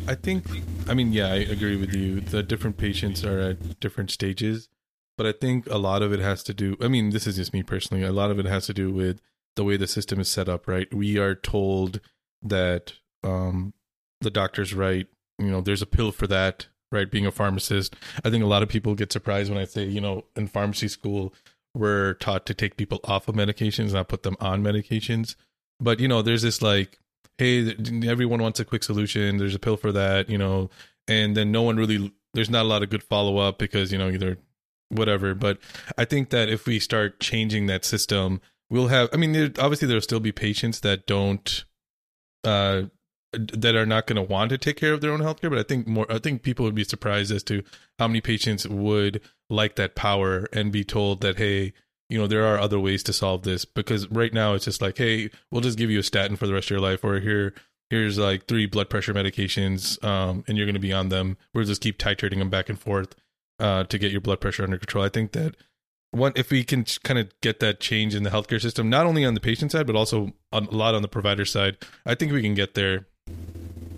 [0.06, 0.44] I think,
[0.88, 2.20] I mean, yeah, I agree with you.
[2.20, 4.68] The different patients are at different stages,
[5.16, 7.52] but I think a lot of it has to do, I mean, this is just
[7.52, 9.20] me personally, a lot of it has to do with
[9.56, 10.92] the way the system is set up, right?
[10.92, 12.00] We are told
[12.42, 13.74] that um,
[14.20, 15.06] the doctor's right,
[15.38, 17.10] you know, there's a pill for that, right?
[17.10, 17.94] Being a pharmacist.
[18.24, 20.88] I think a lot of people get surprised when I say, you know, in pharmacy
[20.88, 21.34] school,
[21.74, 25.36] we're taught to take people off of medications, not put them on medications.
[25.78, 26.98] But, you know, there's this like,
[27.38, 29.38] hey, everyone wants a quick solution.
[29.38, 30.68] There's a pill for that, you know,
[31.08, 33.98] and then no one really, there's not a lot of good follow up because, you
[33.98, 34.38] know, either
[34.90, 35.34] whatever.
[35.34, 35.58] But
[35.96, 39.88] I think that if we start changing that system, we'll have, I mean, there, obviously
[39.88, 41.64] there'll still be patients that don't,
[42.44, 42.84] uh,
[43.32, 45.50] that are not going to want to take care of their own healthcare.
[45.50, 47.62] But I think more, I think people would be surprised as to
[47.98, 51.72] how many patients would like that power and be told that, hey,
[52.08, 54.98] you know, there are other ways to solve this because right now it's just like,
[54.98, 57.54] hey, we'll just give you a statin for the rest of your life, or here,
[57.88, 61.36] here's like three blood pressure medications, um, and you're going to be on them.
[61.54, 63.14] We'll just keep titrating them back and forth
[63.60, 65.04] uh, to get your blood pressure under control.
[65.04, 65.54] I think that
[66.12, 69.24] one, if we can kind of get that change in the healthcare system, not only
[69.24, 72.42] on the patient side but also a lot on the provider side, I think we
[72.42, 73.06] can get there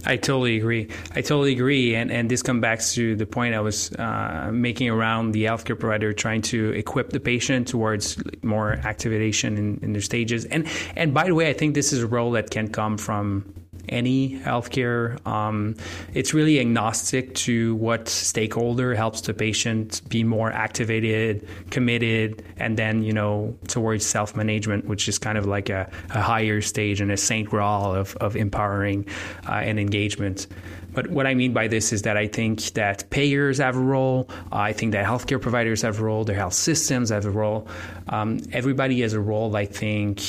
[0.04, 0.88] I totally agree.
[1.14, 1.94] I totally agree.
[1.94, 5.78] And and this comes back to the point I was uh, making around the healthcare
[5.78, 10.44] provider trying to equip the patient towards more activation in, in their stages.
[10.46, 13.61] And and by the way, I think this is a role that can come from
[13.92, 15.24] any healthcare.
[15.26, 15.76] Um,
[16.14, 23.02] it's really agnostic to what stakeholder helps the patient be more activated, committed, and then
[23.02, 27.12] you know towards self management, which is kind of like a, a, higher stage and
[27.12, 29.06] a saint graal of, of empowering
[29.48, 30.46] uh, and engagement.
[30.94, 34.28] But what I mean by this is that I think that payers have a role.
[34.50, 36.24] I think that healthcare providers have a role.
[36.24, 37.66] Their health systems have a role.
[38.08, 40.20] Um, everybody has a role, I think,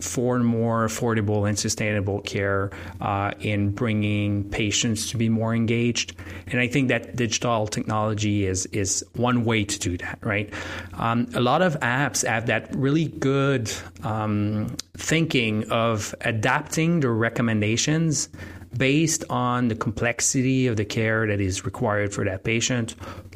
[0.00, 6.14] for more affordable and sustainable care uh, in bringing patients to be more engaged.
[6.46, 10.18] And I think that digital technology is is one way to do that.
[10.22, 10.52] Right.
[10.94, 18.28] Um, a lot of apps have that really good um, thinking of adapting the recommendations
[18.76, 22.94] based on the complexity of the care that is required for that patient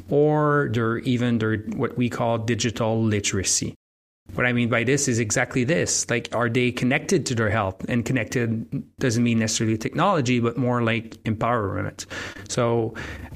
[0.09, 3.75] or their even their what we call digital literacy.
[4.33, 6.09] What I mean by this is exactly this.
[6.09, 7.83] Like, are they connected to their health?
[7.89, 8.65] And connected
[8.97, 12.05] doesn't mean necessarily technology, but more like empowerment.
[12.47, 12.93] So,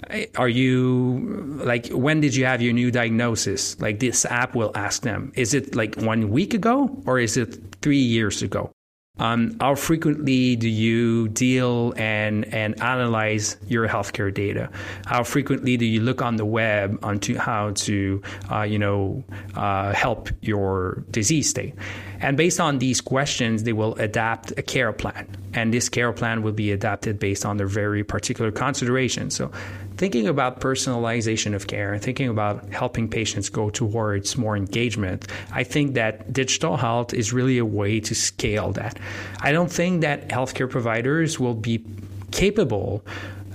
[0.09, 3.79] eh, are you, like, when did you have your new diagnosis?
[3.81, 7.57] Like, this app will ask them, is it like one week ago or is it
[7.81, 8.71] three years ago?
[9.17, 14.69] Um, how frequently do you deal and, and analyze your healthcare data?
[15.05, 19.23] How frequently do you look on the web onto how to, uh, you know,
[19.55, 21.75] uh, help your disease state?
[22.19, 25.27] And based on these questions, they will adapt a care plan.
[25.53, 29.35] And this care plan will be adapted based on their very particular considerations.
[29.35, 29.51] So,
[29.97, 35.63] thinking about personalization of care and thinking about helping patients go towards more engagement, I
[35.63, 38.99] think that digital health is really a way to scale that.
[39.41, 41.85] I don't think that healthcare providers will be
[42.31, 43.05] capable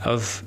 [0.05, 0.43] of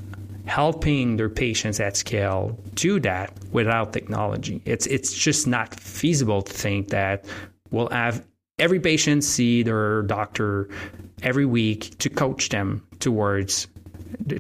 [0.46, 4.62] helping their patients at scale do that without technology.
[4.66, 7.26] It's it's just not feasible to think that
[7.72, 8.26] we'll have
[8.60, 10.70] every patient see their doctor
[11.22, 13.68] every week to coach them towards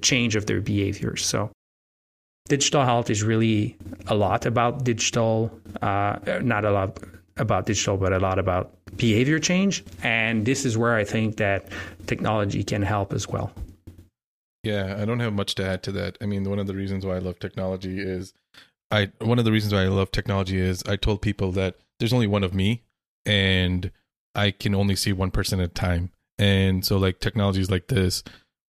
[0.01, 1.25] change of their behaviors.
[1.25, 1.51] So
[2.47, 6.99] digital health is really a lot about digital, uh, not a lot
[7.37, 9.83] about digital, but a lot about behavior change.
[10.03, 11.69] And this is where I think that
[12.05, 13.51] technology can help as well.
[14.63, 16.17] Yeah, I don't have much to add to that.
[16.21, 18.33] I mean, one of the reasons why I love technology is
[18.91, 22.13] I one of the reasons why I love technology is I told people that there's
[22.13, 22.83] only one of me
[23.25, 23.91] and
[24.35, 26.11] I can only see one person at a time.
[26.37, 28.23] And so like technologies like this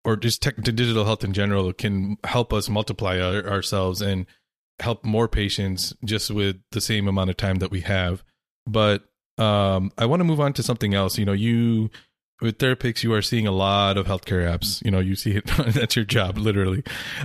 [0.05, 4.27] or just tech, digital health in general can help us multiply our, ourselves and
[4.81, 8.23] help more patients just with the same amount of time that we have.
[8.67, 9.05] But
[9.39, 11.19] um, I want to move on to something else.
[11.19, 11.91] You know, you
[12.41, 14.85] with TherAppX, you are seeing a lot of healthcare apps.
[14.85, 15.47] You know, you see it.
[15.69, 16.83] that's your job, literally.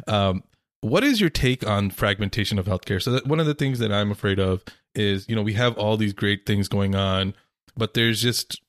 [0.07, 0.43] Um,
[0.81, 3.01] what is your take on fragmentation of healthcare?
[3.01, 4.63] So one of the things that I'm afraid of
[4.95, 7.33] is, you know, we have all these great things going on,
[7.75, 8.61] but there's just,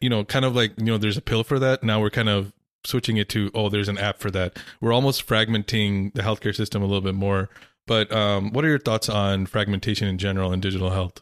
[0.00, 1.82] you know, kind of like, you know, there's a pill for that.
[1.82, 2.52] Now we're kind of
[2.84, 4.58] switching it to oh, there's an app for that.
[4.80, 7.48] We're almost fragmenting the healthcare system a little bit more.
[7.86, 11.20] But um, what are your thoughts on fragmentation in general in digital health?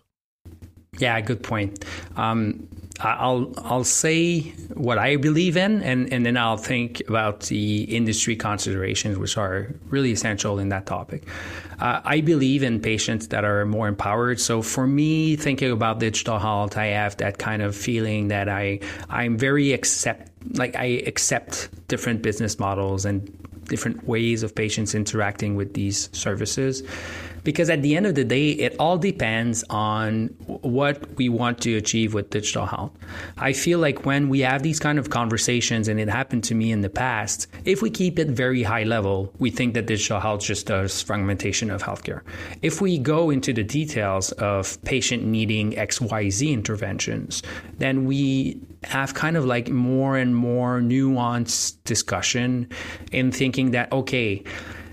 [0.99, 1.85] Yeah, good point.
[2.17, 2.69] Um,
[3.01, 4.41] I'll I'll say
[4.73, 9.69] what I believe in, and, and then I'll think about the industry considerations, which are
[9.89, 11.25] really essential in that topic.
[11.79, 14.41] Uh, I believe in patients that are more empowered.
[14.41, 18.81] So for me, thinking about digital health, I have that kind of feeling that I
[19.11, 23.31] I'm very accept like I accept different business models and
[23.65, 26.83] different ways of patients interacting with these services
[27.47, 31.77] because at the end of the day, it all depends on what we want to
[31.77, 32.91] achieve with digital health.
[33.39, 36.73] I feel like when we have these kind of conversations, and it happened to me
[36.73, 40.41] in the past, if we keep it very high level, we think that digital health
[40.43, 42.23] just does fragmentation of healthcare.
[42.63, 47.45] If we go into the details of patient needing XYZ interventions,
[47.79, 52.69] then we have kind of like more and more nuanced discussion
[53.13, 54.43] in thinking that, okay,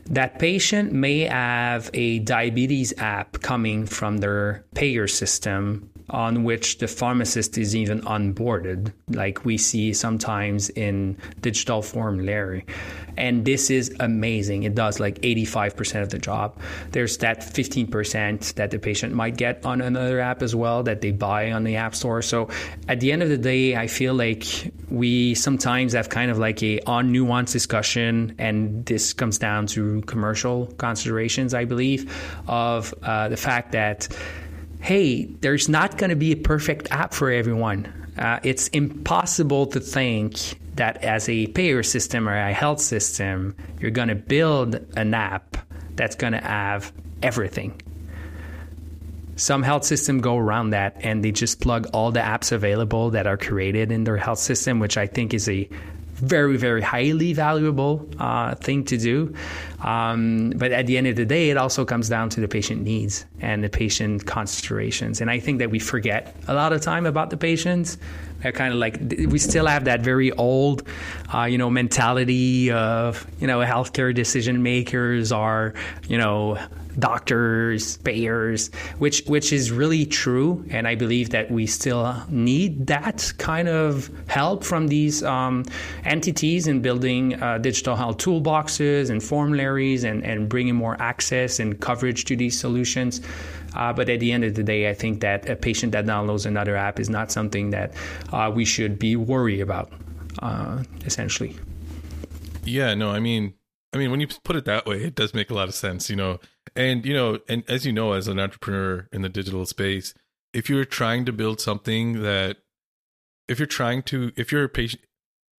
[0.07, 6.87] that patient may have a diabetes app coming from their payer system on which the
[6.87, 12.65] pharmacist is even onboarded, like we see sometimes in digital formulary.
[13.17, 14.63] And this is amazing.
[14.63, 16.59] It does like 85% of the job.
[16.91, 21.11] There's that 15% that the patient might get on another app as well that they
[21.11, 22.21] buy on the App Store.
[22.21, 22.49] So
[22.87, 26.63] at the end of the day, I feel like we sometimes have kind of like
[26.63, 32.11] a on nuance discussion, and this comes down to commercial considerations, I believe,
[32.47, 34.07] of uh, the fact that
[34.83, 37.85] hey, there's not going to be a perfect app for everyone.
[38.17, 43.91] Uh, it's impossible to think that as a payer system or a health system, you're
[43.91, 45.55] going to build an app
[45.95, 47.81] that's going to have everything.
[49.37, 53.25] Some health system go around that and they just plug all the apps available that
[53.25, 55.69] are created in their health system, which I think is a
[56.13, 59.33] very, very highly valuable uh, thing to do.
[59.81, 62.83] Um, but at the end of the day, it also comes down to the patient
[62.83, 65.21] needs and the patient considerations.
[65.21, 67.97] And I think that we forget a lot of time about the patients.
[68.41, 68.99] They're kind of like
[69.29, 70.87] we still have that very old,
[71.33, 75.73] uh, you know, mentality of you know healthcare decision makers are
[76.09, 76.59] you know
[76.99, 78.69] doctors, payers,
[78.99, 84.09] which which is really true, and I believe that we still need that kind of
[84.27, 85.65] help from these um,
[86.05, 91.79] entities in building uh, digital health toolboxes and formularies and and bringing more access and
[91.79, 93.21] coverage to these solutions.
[93.75, 96.45] Uh, but at the end of the day, I think that a patient that downloads
[96.45, 97.93] another app is not something that
[98.31, 99.91] uh, we should be worried about.
[100.39, 101.55] Uh, essentially.
[102.63, 102.93] Yeah.
[102.93, 103.11] No.
[103.11, 103.53] I mean.
[103.95, 106.09] I mean, when you put it that way, it does make a lot of sense.
[106.09, 106.39] You know,
[106.75, 110.13] and you know, and as you know, as an entrepreneur in the digital space,
[110.53, 112.57] if you're trying to build something that,
[113.47, 115.03] if you're trying to, if you're a patient,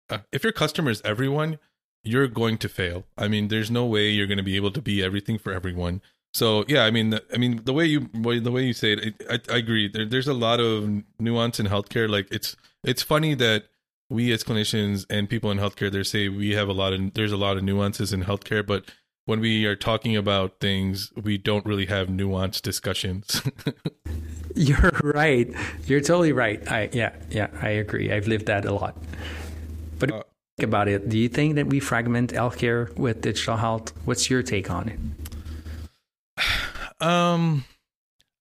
[0.10, 1.60] uh, if your customer is everyone,
[2.04, 3.06] you're going to fail.
[3.18, 6.02] I mean, there's no way you're going to be able to be everything for everyone.
[6.34, 9.40] So yeah, I mean, I mean, the way you the way you say it, I,
[9.54, 9.88] I, agree.
[9.88, 12.10] There, there's a lot of nuance in healthcare.
[12.10, 13.66] Like it's it's funny that
[14.10, 17.32] we as clinicians and people in healthcare, they say we have a lot of there's
[17.32, 18.92] a lot of nuances in healthcare, but
[19.26, 23.42] when we are talking about things, we don't really have nuanced discussions.
[24.56, 25.52] You're right.
[25.86, 26.66] You're totally right.
[26.70, 28.12] I yeah, yeah, I agree.
[28.12, 28.96] I've lived that a lot.
[29.98, 30.24] But uh,
[30.58, 31.10] think about it.
[31.10, 33.94] Do you think that we fragment healthcare with digital health?
[34.06, 35.00] What's your take on it?
[37.02, 37.66] Um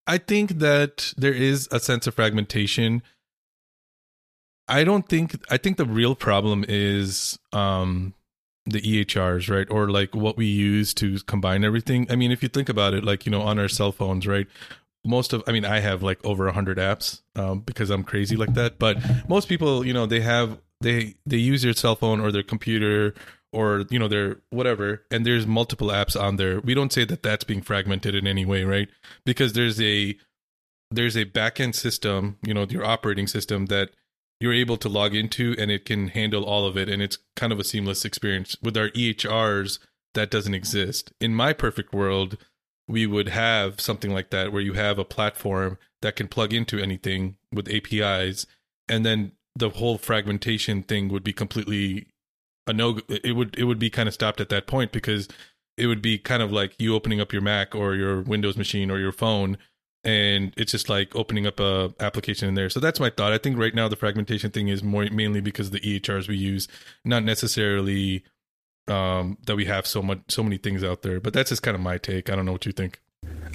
[0.06, 3.02] I think that there is a sense of fragmentation.
[4.68, 8.14] I don't think I think the real problem is um
[8.66, 9.68] the EHRs, right?
[9.70, 12.06] Or like what we use to combine everything.
[12.10, 14.46] I mean, if you think about it, like, you know, on our cell phones, right?
[15.04, 18.36] Most of, I mean, I have like over a hundred apps um, because I'm crazy
[18.36, 18.78] like that.
[18.78, 18.98] But
[19.28, 23.14] most people, you know, they have, they, they use their cell phone or their computer
[23.52, 25.02] or, you know, their whatever.
[25.10, 26.60] And there's multiple apps on there.
[26.60, 28.88] We don't say that that's being fragmented in any way, right?
[29.24, 30.16] Because there's a,
[30.92, 33.90] there's a backend system, you know, your operating system that
[34.42, 36.88] you're able to log into and it can handle all of it.
[36.88, 38.56] And it's kind of a seamless experience.
[38.60, 39.78] With our EHRs
[40.14, 41.12] that doesn't exist.
[41.20, 42.36] In my perfect world
[42.88, 46.80] we would have something like that where you have a platform that can plug into
[46.80, 48.44] anything with APIs
[48.88, 52.08] and then the whole fragmentation thing would be completely
[52.66, 55.28] a no it would it would be kind of stopped at that point because
[55.76, 58.90] it would be kind of like you opening up your Mac or your Windows machine
[58.90, 59.56] or your phone
[60.04, 62.70] and it's just like opening up a application in there.
[62.70, 63.32] So that's my thought.
[63.32, 66.36] I think right now the fragmentation thing is more mainly because of the EHRs we
[66.36, 66.68] use,
[67.04, 68.24] not necessarily
[68.88, 71.20] um, that we have so much so many things out there.
[71.20, 72.30] But that's just kind of my take.
[72.30, 73.00] I don't know what you think.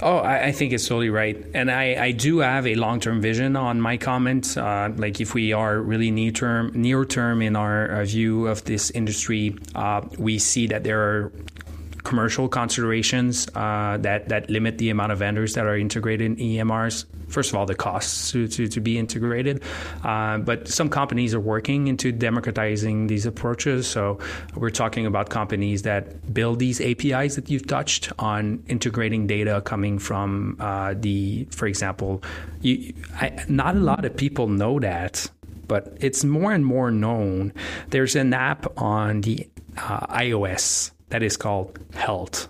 [0.00, 1.44] Oh, I, I, think it's totally right.
[1.54, 4.56] And I, I do have a long term vision on my comment.
[4.56, 8.64] Uh, like, if we are really near term, near term in our uh, view of
[8.64, 11.32] this industry, uh, we see that there are
[12.04, 17.04] commercial considerations uh, that that limit the amount of vendors that are integrated in EMRs.
[17.28, 19.62] First of all, the costs to, to, to be integrated,
[20.02, 23.86] uh, but some companies are working into democratizing these approaches.
[23.86, 24.18] So
[24.54, 29.98] we're talking about companies that build these APIs that you've touched on integrating data coming
[29.98, 32.22] from uh, the, for example,
[32.62, 35.30] you, I, not a lot of people know that
[35.68, 37.52] but it's more and more known.
[37.90, 39.46] There's an app on the
[39.76, 42.48] uh, iOS that is called Health.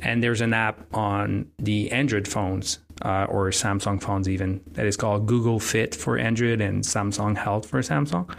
[0.00, 4.96] And there's an app on the Android phones uh, or Samsung phones, even that is
[4.96, 8.32] called Google Fit for Android and Samsung Health for Samsung.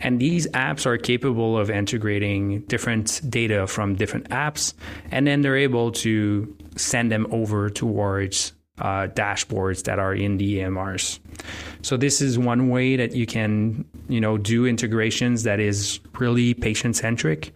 [0.00, 4.74] And these apps are capable of integrating different data from different apps,
[5.10, 10.58] and then they're able to send them over towards uh, dashboards that are in the
[10.58, 11.20] EMRs.
[11.82, 16.54] So this is one way that you can, you know, do integrations that is really
[16.54, 17.54] patient centric.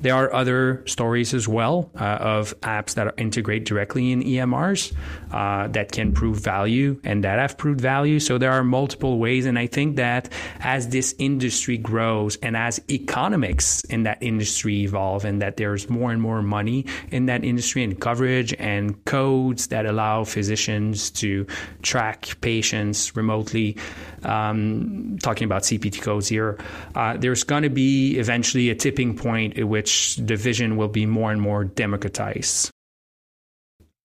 [0.00, 4.92] There are other stories as well uh, of apps that integrate directly in EMRs
[5.32, 8.20] uh, that can prove value and that have proved value.
[8.20, 9.46] So there are multiple ways.
[9.46, 10.30] And I think that
[10.60, 16.12] as this industry grows and as economics in that industry evolve and that there's more
[16.12, 21.46] and more money in that industry and coverage and codes that allow physicians to
[21.82, 23.76] track patients remotely,
[24.22, 26.58] um, talking about CPT codes here,
[26.94, 31.04] uh, there's going to be eventually a tipping point at which the vision will be
[31.04, 32.70] more and more democratized.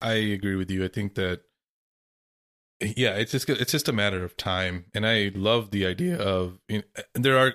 [0.01, 0.83] I agree with you.
[0.83, 1.39] I think that
[2.81, 6.59] yeah, it's just it's just a matter of time, and I love the idea of
[6.67, 7.53] you know, there are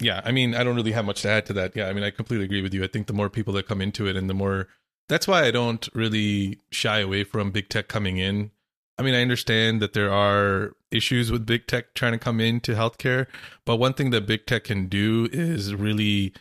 [0.00, 0.22] yeah.
[0.24, 1.76] I mean, I don't really have much to add to that.
[1.76, 2.82] Yeah, I mean, I completely agree with you.
[2.82, 4.66] I think the more people that come into it, and the more
[5.08, 8.50] that's why I don't really shy away from big tech coming in.
[8.98, 12.74] I mean, I understand that there are issues with big tech trying to come into
[12.74, 13.28] healthcare,
[13.64, 16.32] but one thing that big tech can do is really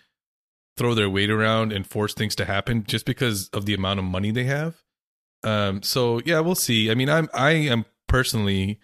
[0.78, 4.05] throw their weight around and force things to happen just because of the amount of
[4.05, 4.82] money they have.
[5.43, 6.91] Um, so yeah, we'll see.
[6.91, 8.80] I mean, I'm I am personally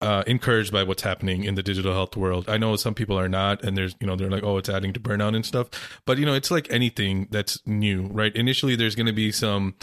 [0.00, 2.48] uh, encouraged by what's happening in the digital health world.
[2.48, 4.92] I know some people are not, and there's you know they're like, oh, it's adding
[4.92, 5.68] to burnout and stuff.
[6.04, 8.34] But you know, it's like anything that's new, right?
[8.34, 9.74] Initially, there's going to be some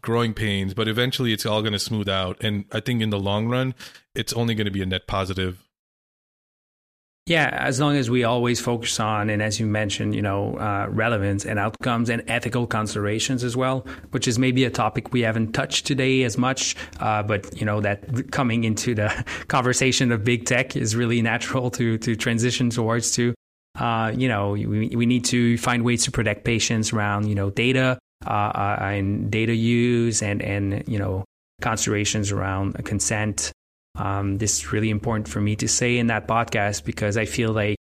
[0.00, 2.42] growing pains, but eventually, it's all going to smooth out.
[2.42, 3.74] And I think in the long run,
[4.14, 5.63] it's only going to be a net positive
[7.26, 10.86] yeah, as long as we always focus on, and as you mentioned, you know, uh,
[10.90, 15.52] relevance and outcomes and ethical considerations as well, which is maybe a topic we haven't
[15.52, 19.08] touched today as much, uh, but you know that coming into the
[19.48, 23.12] conversation of big tech is really natural to to transition towards.
[23.12, 23.34] To,
[23.78, 27.48] uh, you know, we we need to find ways to protect patients around you know
[27.48, 31.24] data uh, uh, and data use and and you know
[31.62, 33.50] considerations around consent
[33.96, 37.52] um, this is really important for me to say in that podcast because I feel
[37.52, 37.76] like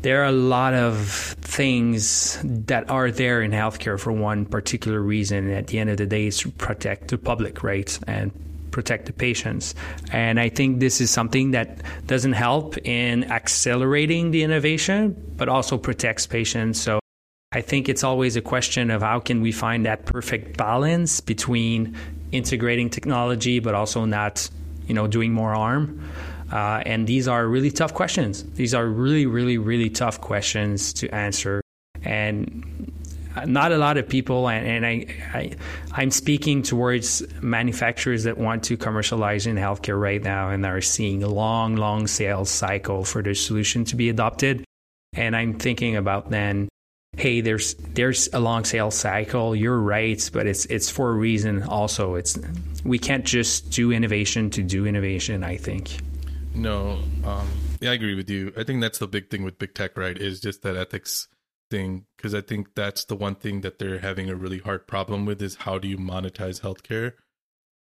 [0.00, 5.50] there are a lot of things that are there in healthcare for one particular reason.
[5.50, 7.98] At the end of the day, it's to protect the public, right?
[8.06, 8.30] And
[8.70, 9.74] protect the patients.
[10.12, 15.76] And I think this is something that doesn't help in accelerating the innovation, but also
[15.78, 16.80] protects patients.
[16.80, 17.00] So
[17.50, 21.96] I think it's always a question of how can we find that perfect balance between
[22.30, 24.48] integrating technology, but also not
[24.88, 26.02] you know, doing more harm?
[26.50, 28.42] Uh, and these are really tough questions.
[28.54, 31.60] These are really, really, really tough questions to answer.
[32.02, 32.92] And
[33.46, 35.52] not a lot of people, and, and I, I,
[35.92, 41.22] I'm speaking towards manufacturers that want to commercialize in healthcare right now and are seeing
[41.22, 44.64] a long, long sales cycle for their solution to be adopted.
[45.12, 46.68] And I'm thinking about then
[47.16, 49.54] hey, there's there's a long sales cycle.
[49.54, 51.62] You're right, but it's it's for a reason.
[51.62, 52.38] Also, it's
[52.84, 55.44] we can't just do innovation to do innovation.
[55.44, 55.98] I think.
[56.54, 57.48] No, um,
[57.80, 58.52] yeah, I agree with you.
[58.56, 60.16] I think that's the big thing with big tech, right?
[60.16, 61.28] Is just that ethics
[61.70, 65.26] thing because I think that's the one thing that they're having a really hard problem
[65.26, 67.12] with is how do you monetize healthcare,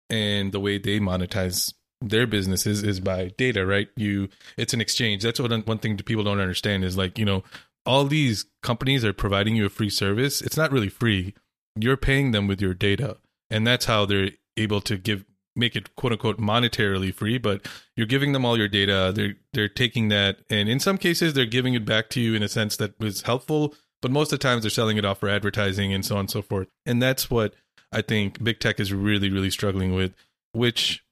[0.09, 3.89] and the way they monetize their businesses is by data, right?
[3.97, 5.23] You, it's an exchange.
[5.23, 7.45] That's what one thing people don't understand is like you know
[7.85, 10.41] all these companies are providing you a free service.
[10.41, 11.35] It's not really free.
[11.77, 13.19] You're paying them with your data.
[13.51, 15.25] And that's how they're able to give
[15.55, 17.67] make it quote unquote monetarily free, but
[17.97, 19.13] you're giving them all your data.
[19.15, 22.43] They're they're taking that and in some cases they're giving it back to you in
[22.43, 25.29] a sense that was helpful, but most of the times they're selling it off for
[25.29, 26.69] advertising and so on and so forth.
[26.87, 27.55] And that's what
[27.93, 30.15] I think big tech is really, really struggling with,
[30.53, 31.05] which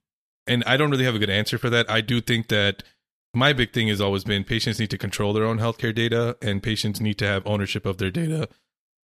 [0.46, 1.90] and I don't really have a good answer for that.
[1.90, 2.82] I do think that
[3.34, 6.62] my big thing has always been patients need to control their own healthcare data and
[6.62, 8.48] patients need to have ownership of their data.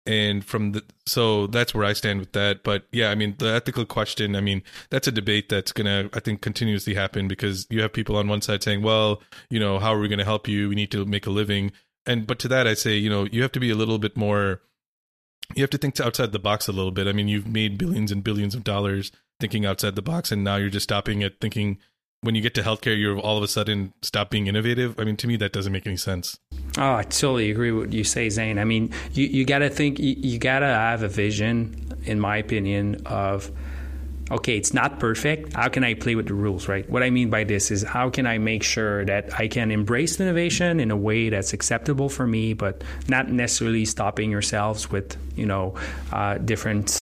[0.07, 2.63] and from the so that's where I stand with that.
[2.63, 4.37] But yeah, I mean the ethical question.
[4.37, 8.17] I mean that's a debate that's gonna I think continuously happen because you have people
[8.17, 10.69] on one side saying, well, you know, how are we going to help you?
[10.69, 11.73] We need to make a living,
[12.07, 14.17] and but to that I say, you know, you have to be a little bit
[14.17, 14.61] more.
[15.55, 17.07] You have to think outside the box a little bit.
[17.07, 20.57] I mean, you've made billions and billions of dollars thinking outside the box, and now
[20.57, 21.79] you're just stopping at thinking
[22.25, 24.99] when you get to healthcare, you're all of a sudden stop being innovative.
[24.99, 26.39] I mean, to me, that doesn't make any sense.
[26.79, 28.59] Oh, I totally agree with what you say, Zain.
[28.59, 32.19] I mean, you, you got to think, you, you got to have a vision, in
[32.19, 33.51] my opinion, of
[34.31, 35.53] okay, it's not perfect.
[35.53, 36.89] How can I play with the rules, right?
[36.89, 40.19] What I mean by this is how can I make sure that I can embrace
[40.19, 45.45] innovation in a way that's acceptable for me, but not necessarily stopping yourselves with, you
[45.45, 45.75] know,
[46.11, 46.99] uh, different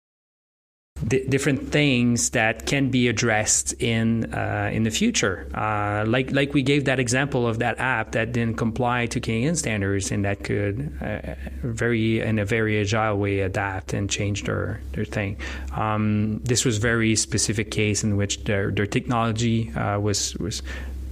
[1.05, 5.47] different things that can be addressed in uh, in the future.
[5.55, 9.57] Uh, like like we gave that example of that app that didn't comply to Canadian
[9.57, 14.81] standards and that could uh, very in a very agile way adapt and change their
[14.93, 15.37] their thing.
[15.75, 20.63] Um, this was very specific case in which their their technology uh, was was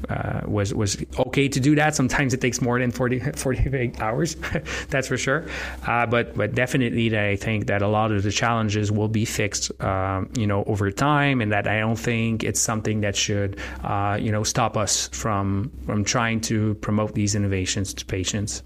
[0.08, 1.94] uh, was was okay to do that.
[1.94, 4.36] Sometimes it takes more than 40, 48 hours,
[4.88, 5.46] that's for sure.
[5.86, 9.70] Uh, but but definitely, I think that a lot of the challenges will be fixed,
[9.82, 14.18] um, you know, over time, and that I don't think it's something that should, uh,
[14.20, 18.62] you know, stop us from from trying to promote these innovations to patients.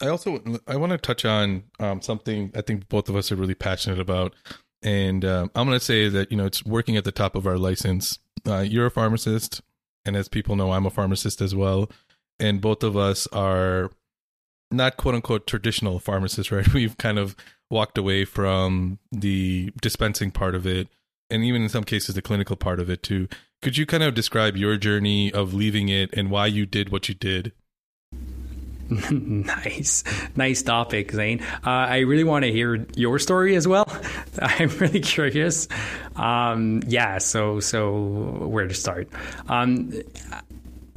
[0.00, 3.36] I also I want to touch on um, something I think both of us are
[3.36, 4.34] really passionate about,
[4.82, 7.46] and um, I'm going to say that you know it's working at the top of
[7.46, 9.60] our license uh, you're a pharmacist,
[10.04, 11.90] and as people know, I'm a pharmacist as well.
[12.38, 13.90] And both of us are
[14.70, 16.72] not quote unquote traditional pharmacists, right?
[16.72, 17.36] We've kind of
[17.70, 20.88] walked away from the dispensing part of it,
[21.30, 23.28] and even in some cases, the clinical part of it too.
[23.62, 27.08] Could you kind of describe your journey of leaving it and why you did what
[27.08, 27.52] you did?
[29.10, 30.04] nice,
[30.36, 31.42] nice topic, Zain.
[31.66, 33.86] Uh, I really want to hear your story as well.
[34.42, 35.68] I'm really curious.
[36.16, 37.92] Um, yeah, so so
[38.46, 39.08] where to start?
[39.48, 39.92] Um,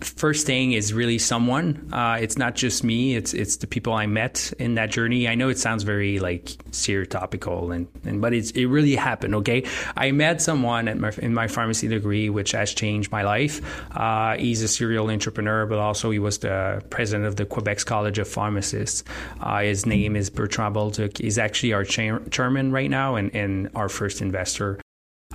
[0.01, 1.89] first thing is really someone.
[1.91, 3.15] Uh, it's not just me.
[3.15, 5.27] It's it's the people I met in that journey.
[5.27, 9.35] I know it sounds very like stereotypical, and, and but it's it really happened.
[9.35, 9.63] Okay,
[9.95, 13.61] I met someone at my, in my pharmacy degree, which has changed my life.
[13.95, 18.19] Uh, he's a serial entrepreneur, but also he was the president of the Quebec's College
[18.19, 19.03] of Pharmacists.
[19.41, 21.17] Uh, his name is Bertrand Bolduc.
[21.17, 24.79] He's actually our chair, chairman right now and, and our first investor.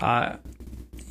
[0.00, 0.36] Uh,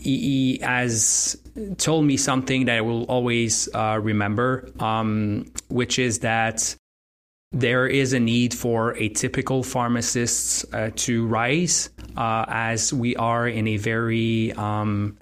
[0.01, 1.37] he, has
[1.77, 6.75] told me something that I will always uh, remember, um, which is that
[7.51, 13.67] there is a need for atypical pharmacists uh, to rise uh, as we are in
[13.67, 15.17] a very um,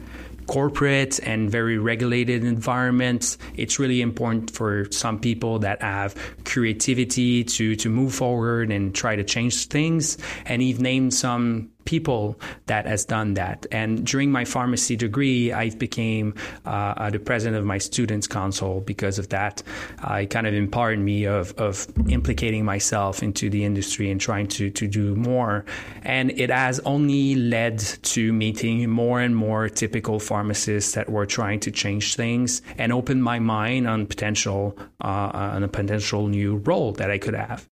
[0.50, 3.38] corporate and very regulated environment.
[3.56, 9.16] It's really important for some people that have creativity to to move forward and try
[9.16, 10.18] to change things.
[10.46, 13.66] And he's named some people that has done that.
[13.72, 19.18] And during my pharmacy degree, I became uh, the president of my students' council because
[19.18, 19.64] of that.
[20.08, 24.48] Uh, it kind of empowered me of, of implicating myself into the industry and trying
[24.50, 25.66] to, to do more.
[26.04, 31.60] And it has only led to meeting more and more typical pharmacists that were trying
[31.62, 36.92] to change things and open my mind on potential uh, on a potential new role
[36.94, 37.68] that I could have.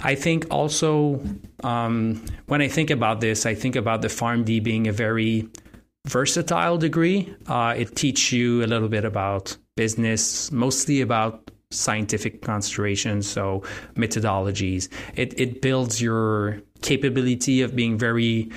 [0.00, 1.20] I think also
[1.62, 5.48] um, when I think about this, I think about the PharmD being a very
[6.06, 7.34] versatile degree.
[7.46, 13.62] Uh, it teaches you a little bit about business, mostly about scientific considerations, so
[13.94, 14.88] methodologies.
[15.14, 18.50] It, it builds your capability of being very,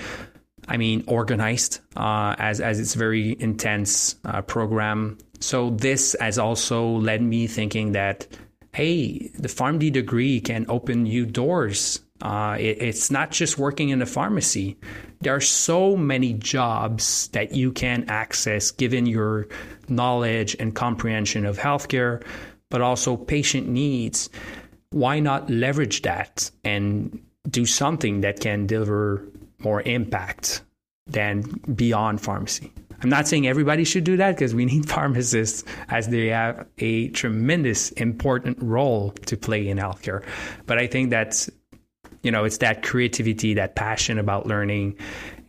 [0.68, 5.18] I mean, organized uh, as as it's very intense uh, program.
[5.40, 8.28] So this has also led me thinking that
[8.76, 12.02] hey, the PharmD degree can open new doors.
[12.22, 14.78] Uh, it, it's not just working in a pharmacy.
[15.22, 19.48] There are so many jobs that you can access given your
[19.88, 22.22] knowledge and comprehension of healthcare,
[22.70, 24.30] but also patient needs.
[24.90, 29.24] Why not leverage that and do something that can deliver
[29.60, 30.64] more impact
[31.08, 31.44] than
[31.76, 32.74] beyond pharmacy?
[33.06, 37.10] I'm not saying everybody should do that because we need pharmacists as they have a
[37.10, 40.26] tremendous important role to play in healthcare.
[40.66, 41.48] But I think that's
[42.24, 44.98] you know, it's that creativity, that passion about learning,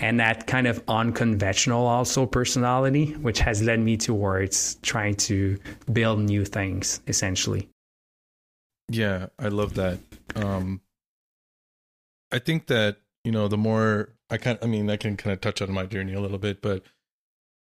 [0.00, 5.58] and that kind of unconventional also personality, which has led me towards trying to
[5.90, 7.70] build new things essentially.
[8.90, 9.98] Yeah, I love that.
[10.34, 10.82] Um
[12.30, 15.40] I think that, you know, the more I can I mean, I can kind of
[15.40, 16.82] touch on my journey a little bit, but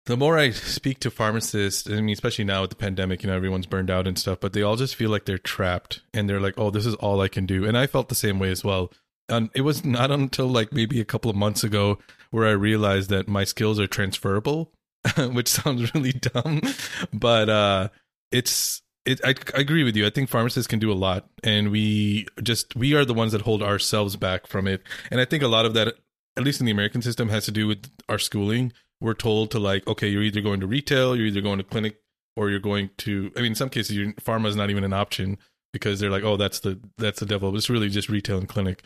[0.09, 3.35] the more I speak to pharmacists, I mean, especially now with the pandemic, you know,
[3.35, 6.39] everyone's burned out and stuff, but they all just feel like they're trapped and they're
[6.39, 7.63] like, oh, this is all I can do.
[7.63, 8.91] And I felt the same way as well.
[9.29, 11.99] And it was not until like maybe a couple of months ago
[12.31, 14.71] where I realized that my skills are transferable,
[15.15, 16.61] which sounds really dumb,
[17.13, 17.89] but uh,
[18.31, 20.07] it's it, I, I, agree with you.
[20.07, 23.41] I think pharmacists can do a lot, and we just we are the ones that
[23.41, 24.81] hold ourselves back from it.
[25.11, 25.93] And I think a lot of that,
[26.35, 29.59] at least in the American system, has to do with our schooling we're told to
[29.59, 31.99] like, okay, you're either going to retail, you're either going to clinic,
[32.35, 33.31] or you're going to.
[33.35, 35.37] I mean, in some cases, your pharma is not even an option
[35.73, 37.55] because they're like, oh, that's the that's the devil.
[37.55, 38.83] It's really just retail and clinic.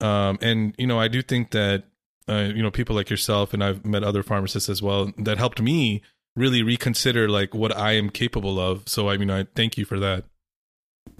[0.00, 1.84] Um, and you know, I do think that
[2.28, 5.60] uh, you know people like yourself, and I've met other pharmacists as well that helped
[5.60, 6.02] me
[6.34, 8.88] really reconsider like what I am capable of.
[8.88, 10.24] So I mean, I thank you for that.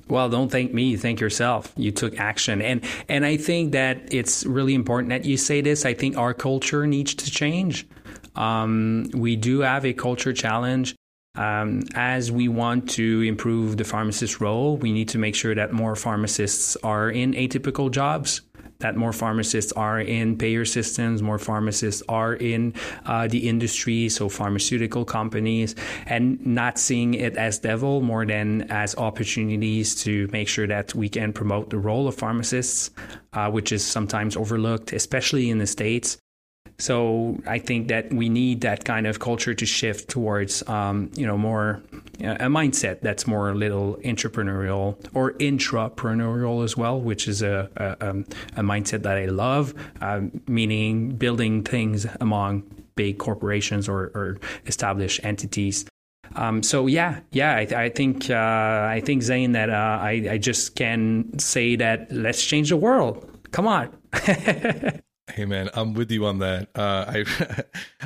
[0.09, 0.97] Well, don't thank me.
[0.97, 1.72] Thank yourself.
[1.76, 5.85] You took action, and and I think that it's really important that you say this.
[5.85, 7.87] I think our culture needs to change.
[8.35, 10.95] Um, we do have a culture challenge.
[11.35, 15.72] Um, as we want to improve the pharmacist role, we need to make sure that
[15.72, 18.43] more pharmacists are in atypical jobs,
[18.80, 22.74] that more pharmacists are in payer systems, more pharmacists are in
[23.07, 25.74] uh, the industry, so pharmaceutical companies,
[26.05, 31.09] and not seeing it as devil more than as opportunities to make sure that we
[31.09, 32.91] can promote the role of pharmacists,
[33.33, 36.18] uh, which is sometimes overlooked, especially in the States.
[36.82, 41.24] So I think that we need that kind of culture to shift towards, um, you
[41.24, 41.80] know, more
[42.20, 48.08] a mindset that's more a little entrepreneurial or intrapreneurial as well, which is a a,
[48.08, 48.24] um,
[48.56, 52.64] a mindset that I love, uh, meaning building things among
[52.96, 55.84] big corporations or, or established entities.
[56.34, 60.38] Um, so yeah, yeah, I, I think uh, I think Zain that uh, I, I
[60.38, 63.28] just can say that let's change the world.
[63.52, 63.96] Come on.
[65.33, 66.68] Hey man, I'm with you on that.
[66.74, 67.62] Uh, I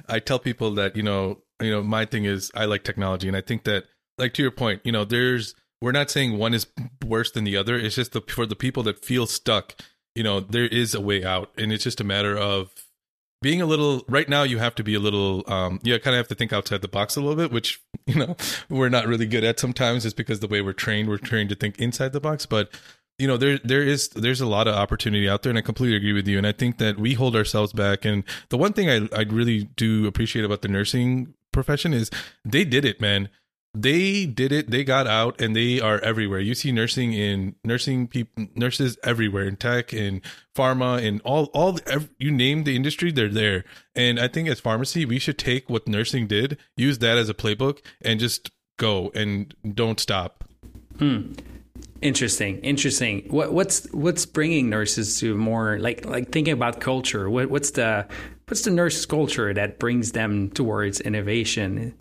[0.14, 3.36] I tell people that you know you know my thing is I like technology, and
[3.36, 3.84] I think that
[4.16, 6.66] like to your point, you know, there's we're not saying one is
[7.04, 7.76] worse than the other.
[7.76, 9.74] It's just the, for the people that feel stuck,
[10.14, 12.70] you know, there is a way out, and it's just a matter of
[13.42, 14.04] being a little.
[14.08, 15.42] Right now, you have to be a little.
[15.48, 18.14] Um, you kind of have to think outside the box a little bit, which you
[18.14, 18.36] know
[18.68, 20.04] we're not really good at sometimes.
[20.04, 22.70] It's because the way we're trained, we're trained to think inside the box, but
[23.18, 25.96] you know there there is there's a lot of opportunity out there and i completely
[25.96, 26.38] agree with you.
[26.38, 28.04] And i think that we hold ourselves back.
[28.04, 32.10] And the one thing i i really do appreciate about the nursing profession is
[32.44, 33.28] they did it man.
[33.78, 34.70] They did it.
[34.70, 36.40] They got out and they are everywhere.
[36.40, 40.22] You see nursing in nursing people nurses everywhere in tech in
[40.56, 43.64] pharma and all all every, you name the industry they're there.
[43.94, 47.34] And i think as pharmacy we should take what nursing did use that as a
[47.34, 50.44] playbook and just go and don't stop.
[50.98, 51.32] Hmm
[52.02, 53.26] Interesting, interesting.
[53.28, 57.30] What, what's what's bringing nurses to more like like thinking about culture?
[57.30, 58.06] What, what's the
[58.48, 61.94] what's the nurse culture that brings them towards innovation?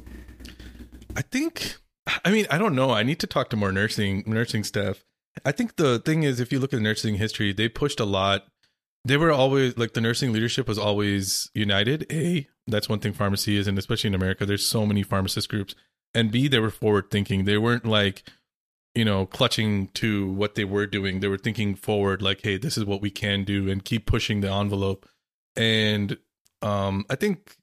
[1.16, 1.78] I think.
[2.24, 2.92] I mean, I don't know.
[2.92, 5.04] I need to talk to more nursing nursing staff.
[5.44, 8.46] I think the thing is, if you look at nursing history, they pushed a lot.
[9.04, 12.06] They were always like the nursing leadership was always united.
[12.12, 15.76] A, that's one thing pharmacy is, and especially in America, there's so many pharmacist groups.
[16.14, 17.46] And B, they were forward thinking.
[17.46, 18.24] They weren't like
[18.96, 21.20] you know, clutching to what they were doing.
[21.20, 24.40] They were thinking forward, like, hey, this is what we can do and keep pushing
[24.40, 25.08] the envelope.
[25.56, 26.18] And
[26.62, 27.58] um, I think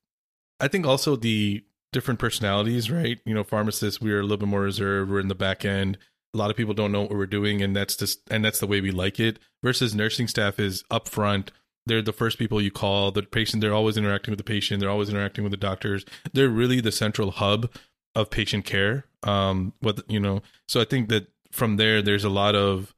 [0.61, 3.19] I think also the different personalities, right?
[3.25, 5.11] You know, pharmacists, we are a little bit more reserved.
[5.11, 5.99] We're in the back end.
[6.35, 8.67] A lot of people don't know what we're doing, and that's just and that's the
[8.67, 9.39] way we like it.
[9.63, 11.49] Versus nursing staff is upfront.
[11.87, 13.11] They're the first people you call.
[13.11, 14.81] The patient, they're always interacting with the patient.
[14.81, 16.05] They're always interacting with the doctors.
[16.33, 17.71] They're really the central hub
[18.15, 19.05] of patient care.
[19.23, 22.95] Um, what you know, so I think that from there, there's a lot of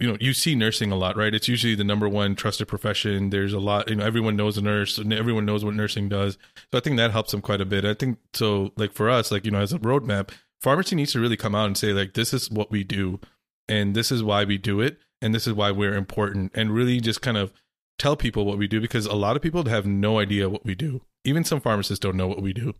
[0.00, 1.34] you know you see nursing a lot right?
[1.34, 3.30] It's usually the number one trusted profession.
[3.30, 6.38] There's a lot you know everyone knows a nurse and everyone knows what nursing does.
[6.72, 7.84] So i think that helps them quite a bit.
[7.84, 10.30] I think so like for us like you know as a roadmap
[10.60, 13.20] pharmacy needs to really come out and say like this is what we do
[13.68, 17.00] and this is why we do it and this is why we're important and really
[17.00, 17.52] just kind of
[17.98, 20.74] tell people what we do because a lot of people have no idea what we
[20.74, 21.00] do.
[21.24, 22.74] Even some pharmacists don't know what we do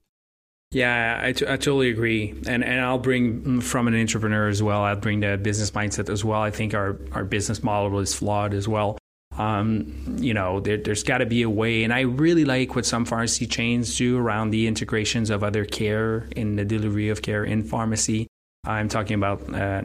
[0.76, 4.62] yeah, I, t- I totally agree, and and I'll bring mm, from an entrepreneur as
[4.62, 4.82] well.
[4.82, 6.42] I'll bring the business mindset as well.
[6.42, 8.98] I think our our business model is flawed as well.
[9.38, 12.84] Um, you know, there, has got to be a way, and I really like what
[12.84, 17.42] some pharmacy chains do around the integrations of other care in the delivery of care
[17.42, 18.26] in pharmacy.
[18.62, 19.80] I'm talking about uh,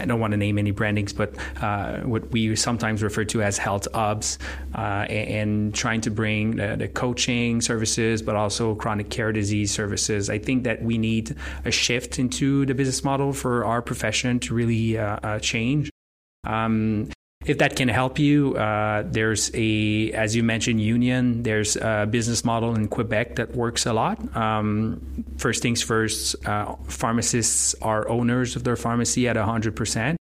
[0.00, 3.58] I don't want to name any brandings, but uh, what we sometimes refer to as
[3.58, 4.38] health hubs,
[4.74, 10.30] uh, and, trying to bring the, the, coaching services, but also chronic care disease services.
[10.30, 14.54] I think that we need a shift into the business model for our profession to
[14.54, 15.90] really uh, uh change.
[16.44, 17.10] Um,
[17.46, 21.42] if that can help you, uh, there's a, as you mentioned, union.
[21.42, 24.36] There's a business model in Quebec that works a lot.
[24.36, 30.16] Um, first things first, uh, pharmacists are owners of their pharmacy at 100%.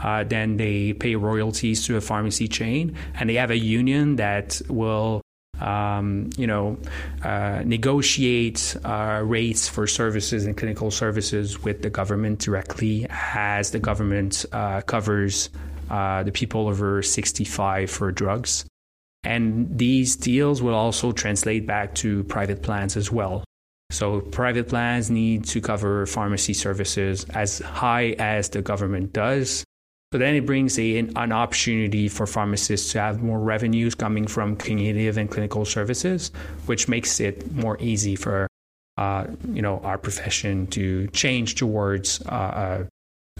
[0.00, 4.62] Uh, then they pay royalties to a pharmacy chain, and they have a union that
[4.68, 5.20] will
[5.60, 6.78] um, you know,
[7.22, 13.78] uh, negotiate uh, rates for services and clinical services with the government directly as the
[13.78, 15.50] government uh, covers
[15.90, 18.64] uh, the people over 65 for drugs.
[19.22, 23.44] And these deals will also translate back to private plans as well.
[23.90, 29.64] So, private plans need to cover pharmacy services as high as the government does.
[30.12, 34.56] So then it brings a, an opportunity for pharmacists to have more revenues coming from
[34.56, 36.32] cognitive and clinical services,
[36.66, 38.48] which makes it more easy for
[38.98, 42.84] uh, you know our profession to change towards uh,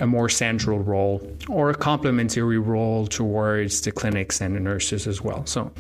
[0.00, 5.20] a, more central role or a complementary role towards the clinics and the nurses as
[5.20, 5.46] well.
[5.46, 5.70] So,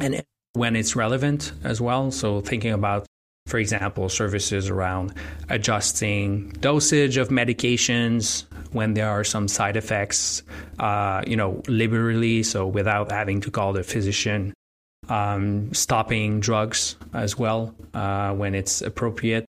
[0.00, 0.22] and
[0.54, 2.10] when it's relevant as well.
[2.10, 3.06] So thinking about
[3.46, 5.14] for example, services around
[5.48, 10.42] adjusting dosage of medications when there are some side effects,
[10.80, 14.52] uh, you know, liberally, so without having to call the physician,
[15.08, 19.46] um, stopping drugs as well uh, when it's appropriate,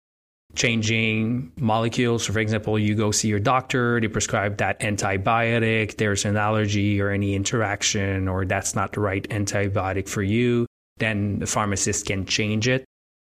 [0.55, 2.25] changing molecules.
[2.25, 7.01] So, for example, you go see your doctor, they prescribe that antibiotic, there's an allergy
[7.01, 10.65] or any interaction, or that's not the right antibiotic for you,
[10.97, 12.85] then the pharmacist can change it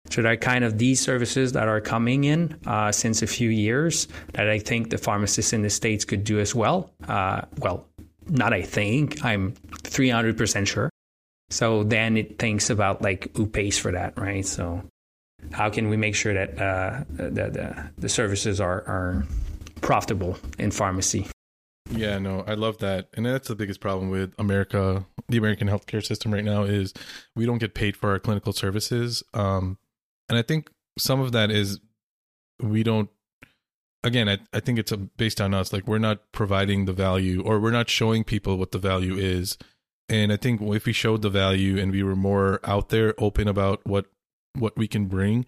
[0.09, 3.49] so there are kind of these services that are coming in uh, since a few
[3.49, 6.91] years that I think the pharmacists in the states could do as well.
[7.07, 7.87] Uh, well,
[8.27, 9.53] not I think I'm
[9.83, 10.89] 300% sure.
[11.49, 14.45] So then it thinks about like who pays for that, right?
[14.45, 14.83] So
[15.51, 19.25] how can we make sure that uh, the, the, the services are, are
[19.81, 21.27] profitable in pharmacy?
[21.91, 23.09] Yeah, no, I love that.
[23.13, 26.93] And that's the biggest problem with America, the American healthcare system right now is
[27.35, 29.23] we don't get paid for our clinical services.
[29.33, 29.77] Um,
[30.27, 31.79] and I think some of that is
[32.59, 33.09] we don't.
[34.03, 35.73] Again, I, I think it's a, based on us.
[35.73, 39.57] Like we're not providing the value, or we're not showing people what the value is.
[40.07, 43.47] And I think if we showed the value and we were more out there, open
[43.47, 44.05] about what
[44.57, 45.45] what we can bring,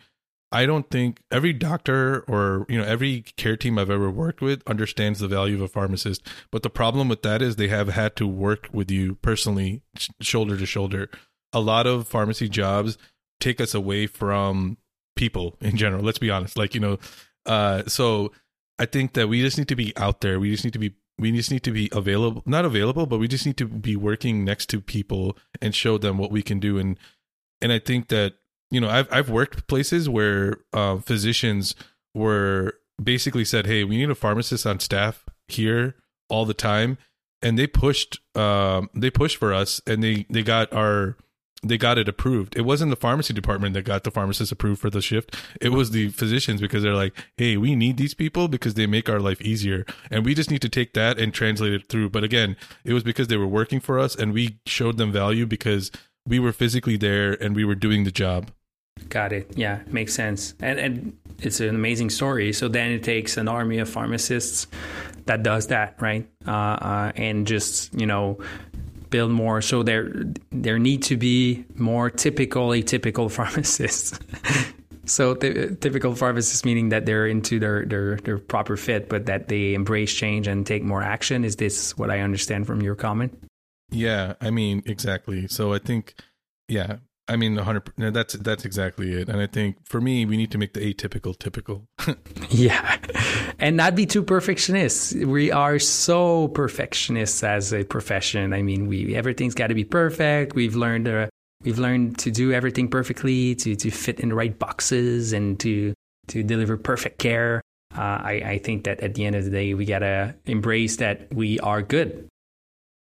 [0.52, 4.64] I don't think every doctor or you know every care team I've ever worked with
[4.66, 6.26] understands the value of a pharmacist.
[6.52, 9.82] But the problem with that is they have had to work with you personally,
[10.22, 11.10] shoulder to shoulder.
[11.52, 12.98] A lot of pharmacy jobs
[13.40, 14.78] take us away from
[15.16, 16.04] people in general.
[16.04, 16.58] Let's be honest.
[16.58, 16.98] Like, you know,
[17.46, 18.32] uh, so
[18.80, 20.40] I think that we just need to be out there.
[20.40, 23.28] We just need to be we just need to be available not available but we
[23.28, 26.78] just need to be working next to people and show them what we can do
[26.78, 27.00] and
[27.60, 28.36] and i think that
[28.72, 31.76] you know i've i've worked places where uh, physicians
[32.14, 35.96] were basically said hey we need a pharmacist on staff here
[36.30, 36.98] all the time
[37.42, 41.16] and they pushed um they pushed for us and they they got our
[41.64, 42.56] they got it approved.
[42.56, 45.36] It wasn't the pharmacy department that got the pharmacist approved for the shift.
[45.60, 49.10] It was the physicians because they're like, "Hey, we need these people because they make
[49.10, 52.24] our life easier, and we just need to take that and translate it through." But
[52.24, 55.92] again, it was because they were working for us, and we showed them value because
[56.28, 58.52] we were physically there and we were doing the job.
[59.10, 59.52] Got it.
[59.56, 60.54] Yeah, makes sense.
[60.60, 62.54] And and it's an amazing story.
[62.54, 64.68] So then it takes an army of pharmacists
[65.26, 66.28] that does that, right?
[66.48, 68.40] Uh, uh, and just you know
[69.10, 69.62] build more.
[69.62, 70.12] So there
[70.52, 74.20] there need to be more typical atypical pharmacists.
[75.06, 79.74] so typical pharmacists meaning that they're into their, their their proper fit, but that they
[79.74, 81.46] embrace change and take more action.
[81.46, 83.42] Is this what I understand from your comment?
[83.90, 85.48] Yeah, I mean exactly.
[85.48, 86.16] So I think
[86.68, 86.98] yeah,
[87.30, 88.14] I mean, 100.
[88.14, 89.28] That's that's exactly it.
[89.30, 91.88] And I think for me, we need to make the atypical typical.
[92.50, 92.98] yeah,
[93.60, 95.14] and not be too perfectionists.
[95.14, 98.54] We are so perfectionists as a profession.
[98.54, 100.56] I mean, we everything's got to be perfect.
[100.56, 101.28] We've learned uh,
[101.64, 105.94] we've learned to do everything perfectly, to to fit in the right boxes, and to
[106.28, 107.62] to deliver perfect care.
[107.96, 111.34] Uh, I, I think that at the end of the day, we gotta embrace that
[111.34, 112.30] we are good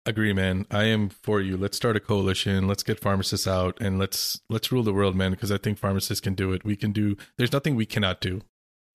[0.09, 0.65] Agree, man.
[0.71, 1.59] I am for you.
[1.59, 2.67] Let's start a coalition.
[2.67, 5.33] Let's get pharmacists out and let's let's rule the world, man.
[5.33, 6.65] Because I think pharmacists can do it.
[6.65, 7.15] We can do.
[7.37, 8.41] There's nothing we cannot do.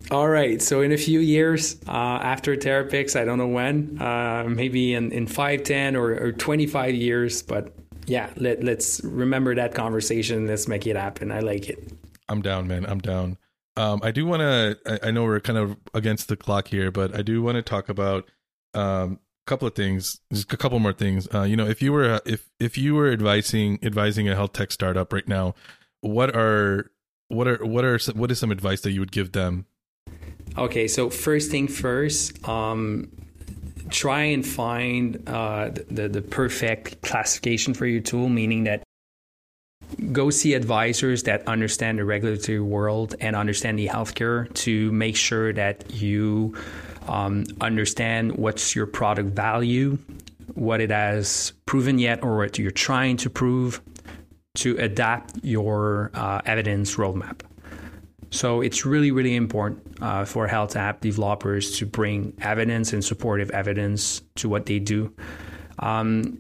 [0.10, 0.60] All right.
[0.60, 5.12] So in a few years uh, after TherAppX, I don't know when, uh, maybe in,
[5.12, 7.44] in 5, 10 or, or 25 years.
[7.44, 7.72] But
[8.08, 10.48] yeah, let, let's remember that conversation.
[10.48, 11.32] Let's make it happen.
[11.32, 11.94] I like it.
[12.28, 12.88] I'm down, man.
[12.88, 13.38] I'm down.
[13.78, 16.90] Um, I do want to, I, I, know we're kind of against the clock here,
[16.90, 18.30] but I do want to talk about
[18.74, 21.28] um, couple of things just a couple more things.
[21.34, 24.72] Uh, you know if you were if if you were advising advising a health tech
[24.72, 25.54] startup right now
[26.02, 26.92] what are
[27.28, 29.66] what are what are what is some advice that you would give them?
[30.58, 33.10] Okay so first thing first um
[33.90, 38.84] try and find uh, the, the perfect classification for your tool, meaning that
[40.12, 45.54] go see advisors that understand the regulatory world and understand the healthcare to make sure
[45.54, 46.56] that you
[47.08, 49.98] um, understand what's your product value,
[50.54, 53.82] what it has proven yet, or what you're trying to prove
[54.56, 57.42] to adapt your uh, evidence roadmap.
[58.30, 63.52] So it's really, really important uh, for health app developers to bring evidence and supportive
[63.52, 65.14] evidence to what they do.
[65.80, 66.40] Um,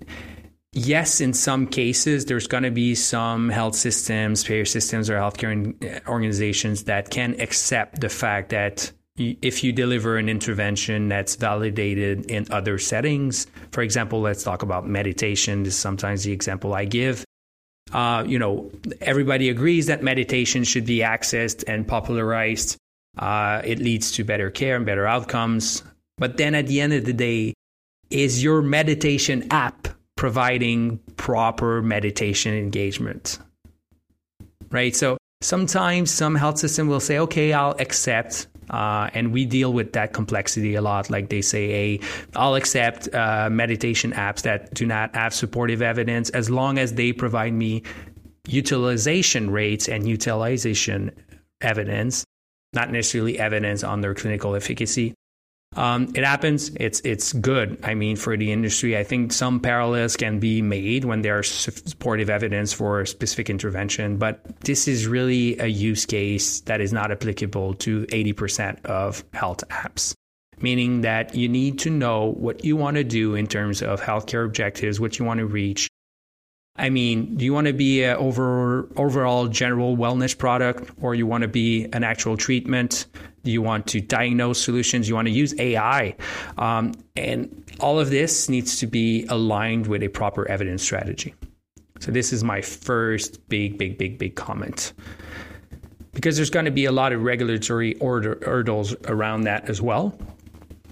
[0.71, 5.53] yes, in some cases, there's going to be some health systems, payer systems, or healthcare
[5.83, 12.25] uh, organizations that can accept the fact that if you deliver an intervention that's validated
[12.31, 15.63] in other settings, for example, let's talk about meditation.
[15.63, 17.23] This is sometimes the example I give.
[17.91, 22.77] Uh, you know, everybody agrees that meditation should be accessed and popularized.
[23.17, 25.83] Uh, it leads to better care and better outcomes.
[26.17, 27.53] But then at the end of the day,
[28.09, 33.37] is your meditation app providing proper meditation engagement?
[34.71, 34.95] Right?
[34.95, 39.93] So sometimes some health system will say, okay, I'll accept uh, and we deal with
[39.93, 41.09] that complexity a lot.
[41.09, 41.99] Like they say, hey,
[42.35, 47.13] I'll accept uh, meditation apps that do not have supportive evidence as long as they
[47.13, 47.83] provide me
[48.47, 51.11] utilization rates and utilization
[51.61, 52.25] evidence,
[52.73, 55.13] not necessarily evidence on their clinical efficacy.
[55.75, 56.71] Um, it happens.
[56.75, 57.79] It's it's good.
[57.83, 61.43] I mean, for the industry, I think some parallels can be made when there are
[61.43, 64.17] supportive evidence for a specific intervention.
[64.17, 69.63] But this is really a use case that is not applicable to 80% of health
[69.69, 70.13] apps.
[70.59, 74.45] Meaning that you need to know what you want to do in terms of healthcare
[74.45, 75.89] objectives, what you want to reach,
[76.75, 81.27] I mean, do you want to be an over, overall general wellness product or you
[81.27, 83.05] want to be an actual treatment?
[83.43, 85.07] Do you want to diagnose solutions?
[85.07, 86.15] You want to use AI?
[86.57, 91.35] Um, and all of this needs to be aligned with a proper evidence strategy.
[91.99, 94.93] So, this is my first big, big, big, big comment.
[96.13, 100.17] Because there's going to be a lot of regulatory order, hurdles around that as well,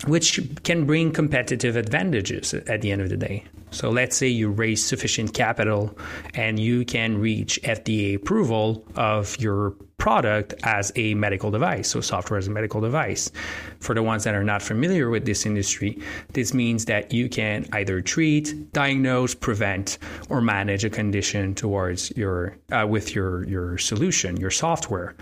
[0.08, 3.46] which can bring competitive advantages at the end of the day.
[3.72, 5.98] So let's say you raise sufficient capital
[6.34, 12.40] and you can reach FDA approval of your product as a medical device, so software
[12.40, 13.32] as a medical device.
[13.80, 16.02] For the ones that are not familiar with this industry,
[16.34, 22.58] this means that you can either treat, diagnose, prevent, or manage a condition towards your
[22.72, 25.16] uh, with your your solution, your software.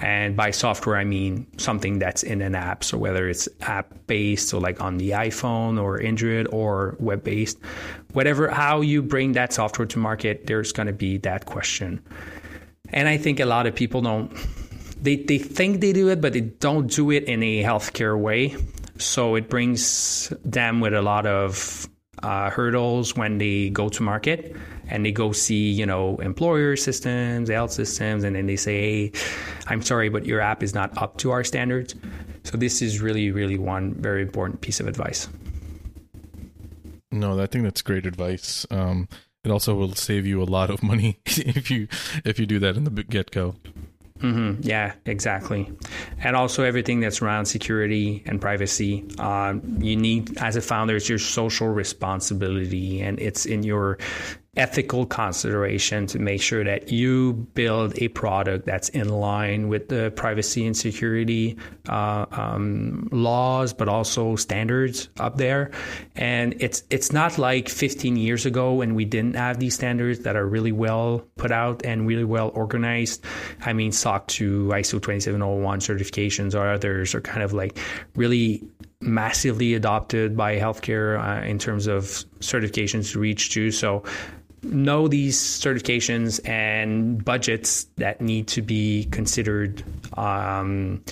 [0.00, 2.82] And by software, I mean something that's in an app.
[2.82, 7.58] So whether it's app based, so like on the iPhone or Android or web based,
[8.12, 12.02] whatever, how you bring that software to market, there's going to be that question.
[12.92, 14.36] And I think a lot of people don't,
[15.00, 18.56] they, they think they do it, but they don't do it in a healthcare way.
[18.98, 21.88] So it brings them with a lot of
[22.22, 24.56] uh, hurdles when they go to market
[24.88, 29.12] and they go see, you know, employer systems, health systems, and then they say, hey,
[29.66, 31.94] I'm sorry, but your app is not up to our standards.
[32.44, 35.28] So this is really, really one very important piece of advice.
[37.10, 38.66] No, I think that's great advice.
[38.70, 39.08] Um,
[39.44, 41.86] it also will save you a lot of money if you
[42.24, 43.54] if you do that in the get go.
[44.20, 44.62] Mm-hmm.
[44.62, 45.70] Yeah, exactly.
[46.22, 49.04] And also everything that's around security and privacy.
[49.18, 53.98] Uh, you need, as a founder, it's your social responsibility, and it's in your
[54.56, 60.12] ethical consideration to make sure that you build a product that's in line with the
[60.16, 61.56] privacy and security
[61.88, 65.70] uh, um, laws, but also standards up there.
[66.14, 70.36] And it's it's not like 15 years ago when we didn't have these standards that
[70.36, 73.24] are really well put out and really well organized.
[73.62, 77.78] I mean, SOC 2, ISO 2701 certifications or others are kind of like
[78.14, 78.62] really
[79.00, 82.04] massively adopted by healthcare uh, in terms of
[82.40, 83.70] certifications to reach to.
[83.70, 84.02] So
[84.64, 89.82] know these certifications and budgets that need to be considered
[90.18, 91.02] um,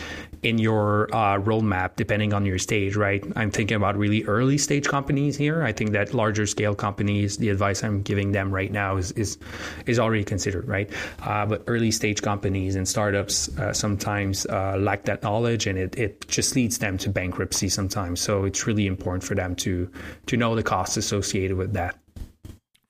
[0.43, 3.25] in your uh, roadmap, depending on your stage, right?
[3.37, 5.63] I'm thinking about really early stage companies here.
[5.63, 9.39] I think that larger scale companies, the advice I'm giving them right now is is,
[9.87, 10.91] is already considered, right?
[11.23, 15.97] Uh, but early stage companies and startups uh, sometimes uh, lack that knowledge, and it,
[15.97, 18.21] it just leads them to bankruptcy sometimes.
[18.21, 19.89] So it's really important for them to
[20.27, 22.02] to know the costs associated with that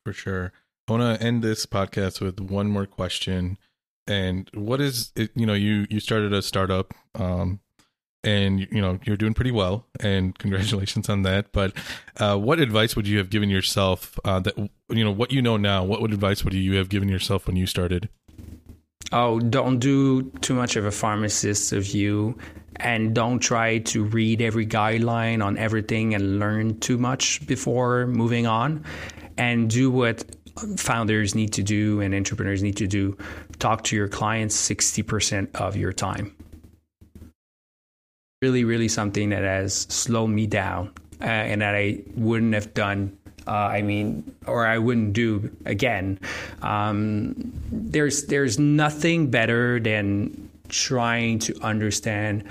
[0.05, 0.53] for sure.
[0.88, 3.59] I want to end this podcast with one more question.
[4.07, 5.30] And what is it?
[5.34, 7.61] You know, you you started a startup, um,
[8.24, 11.53] and you know you're doing pretty well, and congratulations on that.
[11.53, 11.72] But
[12.18, 14.18] uh, what advice would you have given yourself?
[14.24, 15.84] Uh, that you know what you know now.
[15.84, 18.09] What would advice would you have given yourself when you started?
[19.12, 22.36] Oh, don't do too much of a pharmacist of you
[22.76, 28.46] and don't try to read every guideline on everything and learn too much before moving
[28.46, 28.84] on
[29.37, 30.24] and do what
[30.76, 33.16] founders need to do and entrepreneurs need to do
[33.59, 36.35] talk to your clients 60% of your time
[38.43, 43.16] really really something that has slowed me down uh, and that i wouldn't have done
[43.47, 46.20] uh, I mean, or I wouldn't do again.
[46.62, 52.45] Um, there's there's nothing better than trying to understand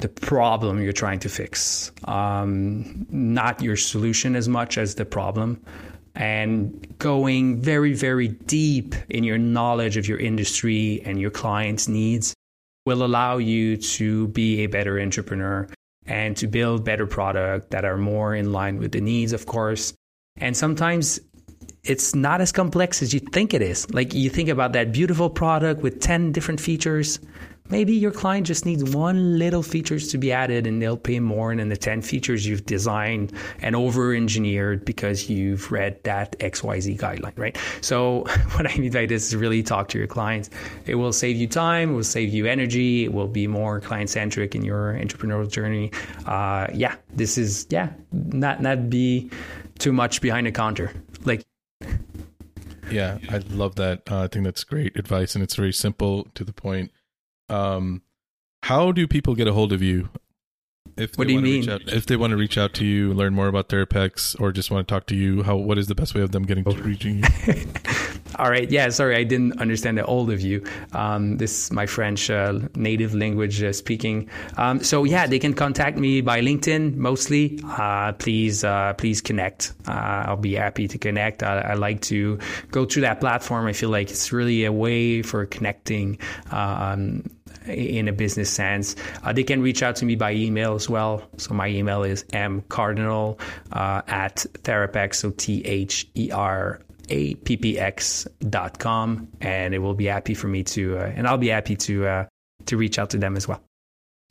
[0.00, 5.60] the problem you're trying to fix, um, not your solution as much as the problem.
[6.14, 12.34] And going very, very deep in your knowledge of your industry and your clients' needs
[12.84, 15.68] will allow you to be a better entrepreneur
[16.06, 19.92] and to build better product that are more in line with the needs, of course.
[20.36, 21.20] And sometimes
[21.84, 23.88] it's not as complex as you think it is.
[23.92, 27.18] Like you think about that beautiful product with 10 different features,
[27.70, 31.54] Maybe your client just needs one little features to be added and they'll pay more
[31.54, 33.32] than the 10 features you've designed
[33.62, 37.56] and over engineered because you've read that XYZ guideline, right?
[37.80, 40.50] So what I mean by this is really talk to your clients.
[40.86, 44.10] It will save you time, it will save you energy, it will be more client
[44.10, 45.92] centric in your entrepreneurial journey.
[46.26, 49.30] Uh, yeah, this is, yeah, not, not be
[49.78, 50.92] too much behind the counter.
[51.24, 51.44] Like,
[52.90, 54.10] yeah, I love that.
[54.10, 56.90] Uh, I think that's great advice, and it's very simple to the point.
[57.48, 58.02] Um,
[58.62, 60.08] how do people get a hold of you?
[61.00, 61.68] If what do you mean?
[61.68, 64.70] Out, if they want to reach out to you, learn more about TherAppX, or just
[64.70, 66.70] want to talk to you, how what is the best way of them getting to
[66.82, 67.24] reaching you?
[68.36, 68.70] All right.
[68.70, 68.88] Yeah.
[68.90, 70.64] Sorry, I didn't understand the old of you.
[70.92, 74.30] Um, this is my French uh, native language uh, speaking.
[74.56, 77.60] Um, so yeah, they can contact me by LinkedIn mostly.
[77.64, 79.72] Uh, please, uh, please connect.
[79.86, 81.42] Uh, I'll be happy to connect.
[81.42, 82.38] I, I, like to
[82.70, 83.66] go through that platform.
[83.66, 86.18] I feel like it's really a way for connecting.
[86.50, 87.24] Um,
[87.66, 88.96] in a business sense.
[89.22, 91.22] Uh, they can reach out to me by email as well.
[91.36, 93.40] So my email is mcardinal
[93.72, 96.80] uh, at therapex, so T H E R
[97.10, 98.08] appx.com
[99.40, 102.26] and it will be happy for me to uh, and I'll be happy to uh,
[102.66, 103.60] to reach out to them as well.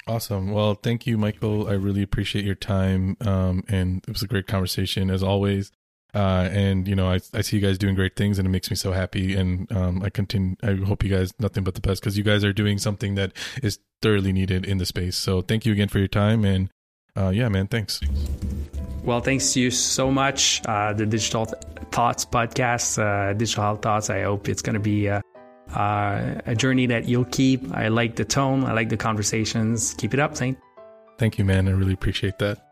[0.07, 0.51] Awesome.
[0.51, 1.69] Well, thank you, Michaël.
[1.69, 5.71] I really appreciate your time, um, and it was a great conversation as always.
[6.13, 8.69] Uh, and you know, I I see you guys doing great things, and it makes
[8.69, 9.35] me so happy.
[9.35, 10.55] And um, I continue.
[10.63, 13.33] I hope you guys nothing but the best because you guys are doing something that
[13.61, 15.17] is thoroughly needed in the space.
[15.17, 16.69] So thank you again for your time, and
[17.15, 18.01] uh, yeah, man, thanks.
[19.03, 20.61] Well, thanks to you so much.
[20.65, 21.45] Uh, the Digital
[21.91, 24.09] Thoughts podcast, uh, Digital Health Thoughts.
[24.09, 25.21] I hope it's going to be a,
[25.73, 27.73] uh, a journey that you'll keep.
[27.73, 28.65] I like the tone.
[28.65, 29.93] I like the conversations.
[29.95, 30.57] Keep it up, Zain.
[31.17, 31.67] Thank you, man.
[31.67, 32.68] I really appreciate that.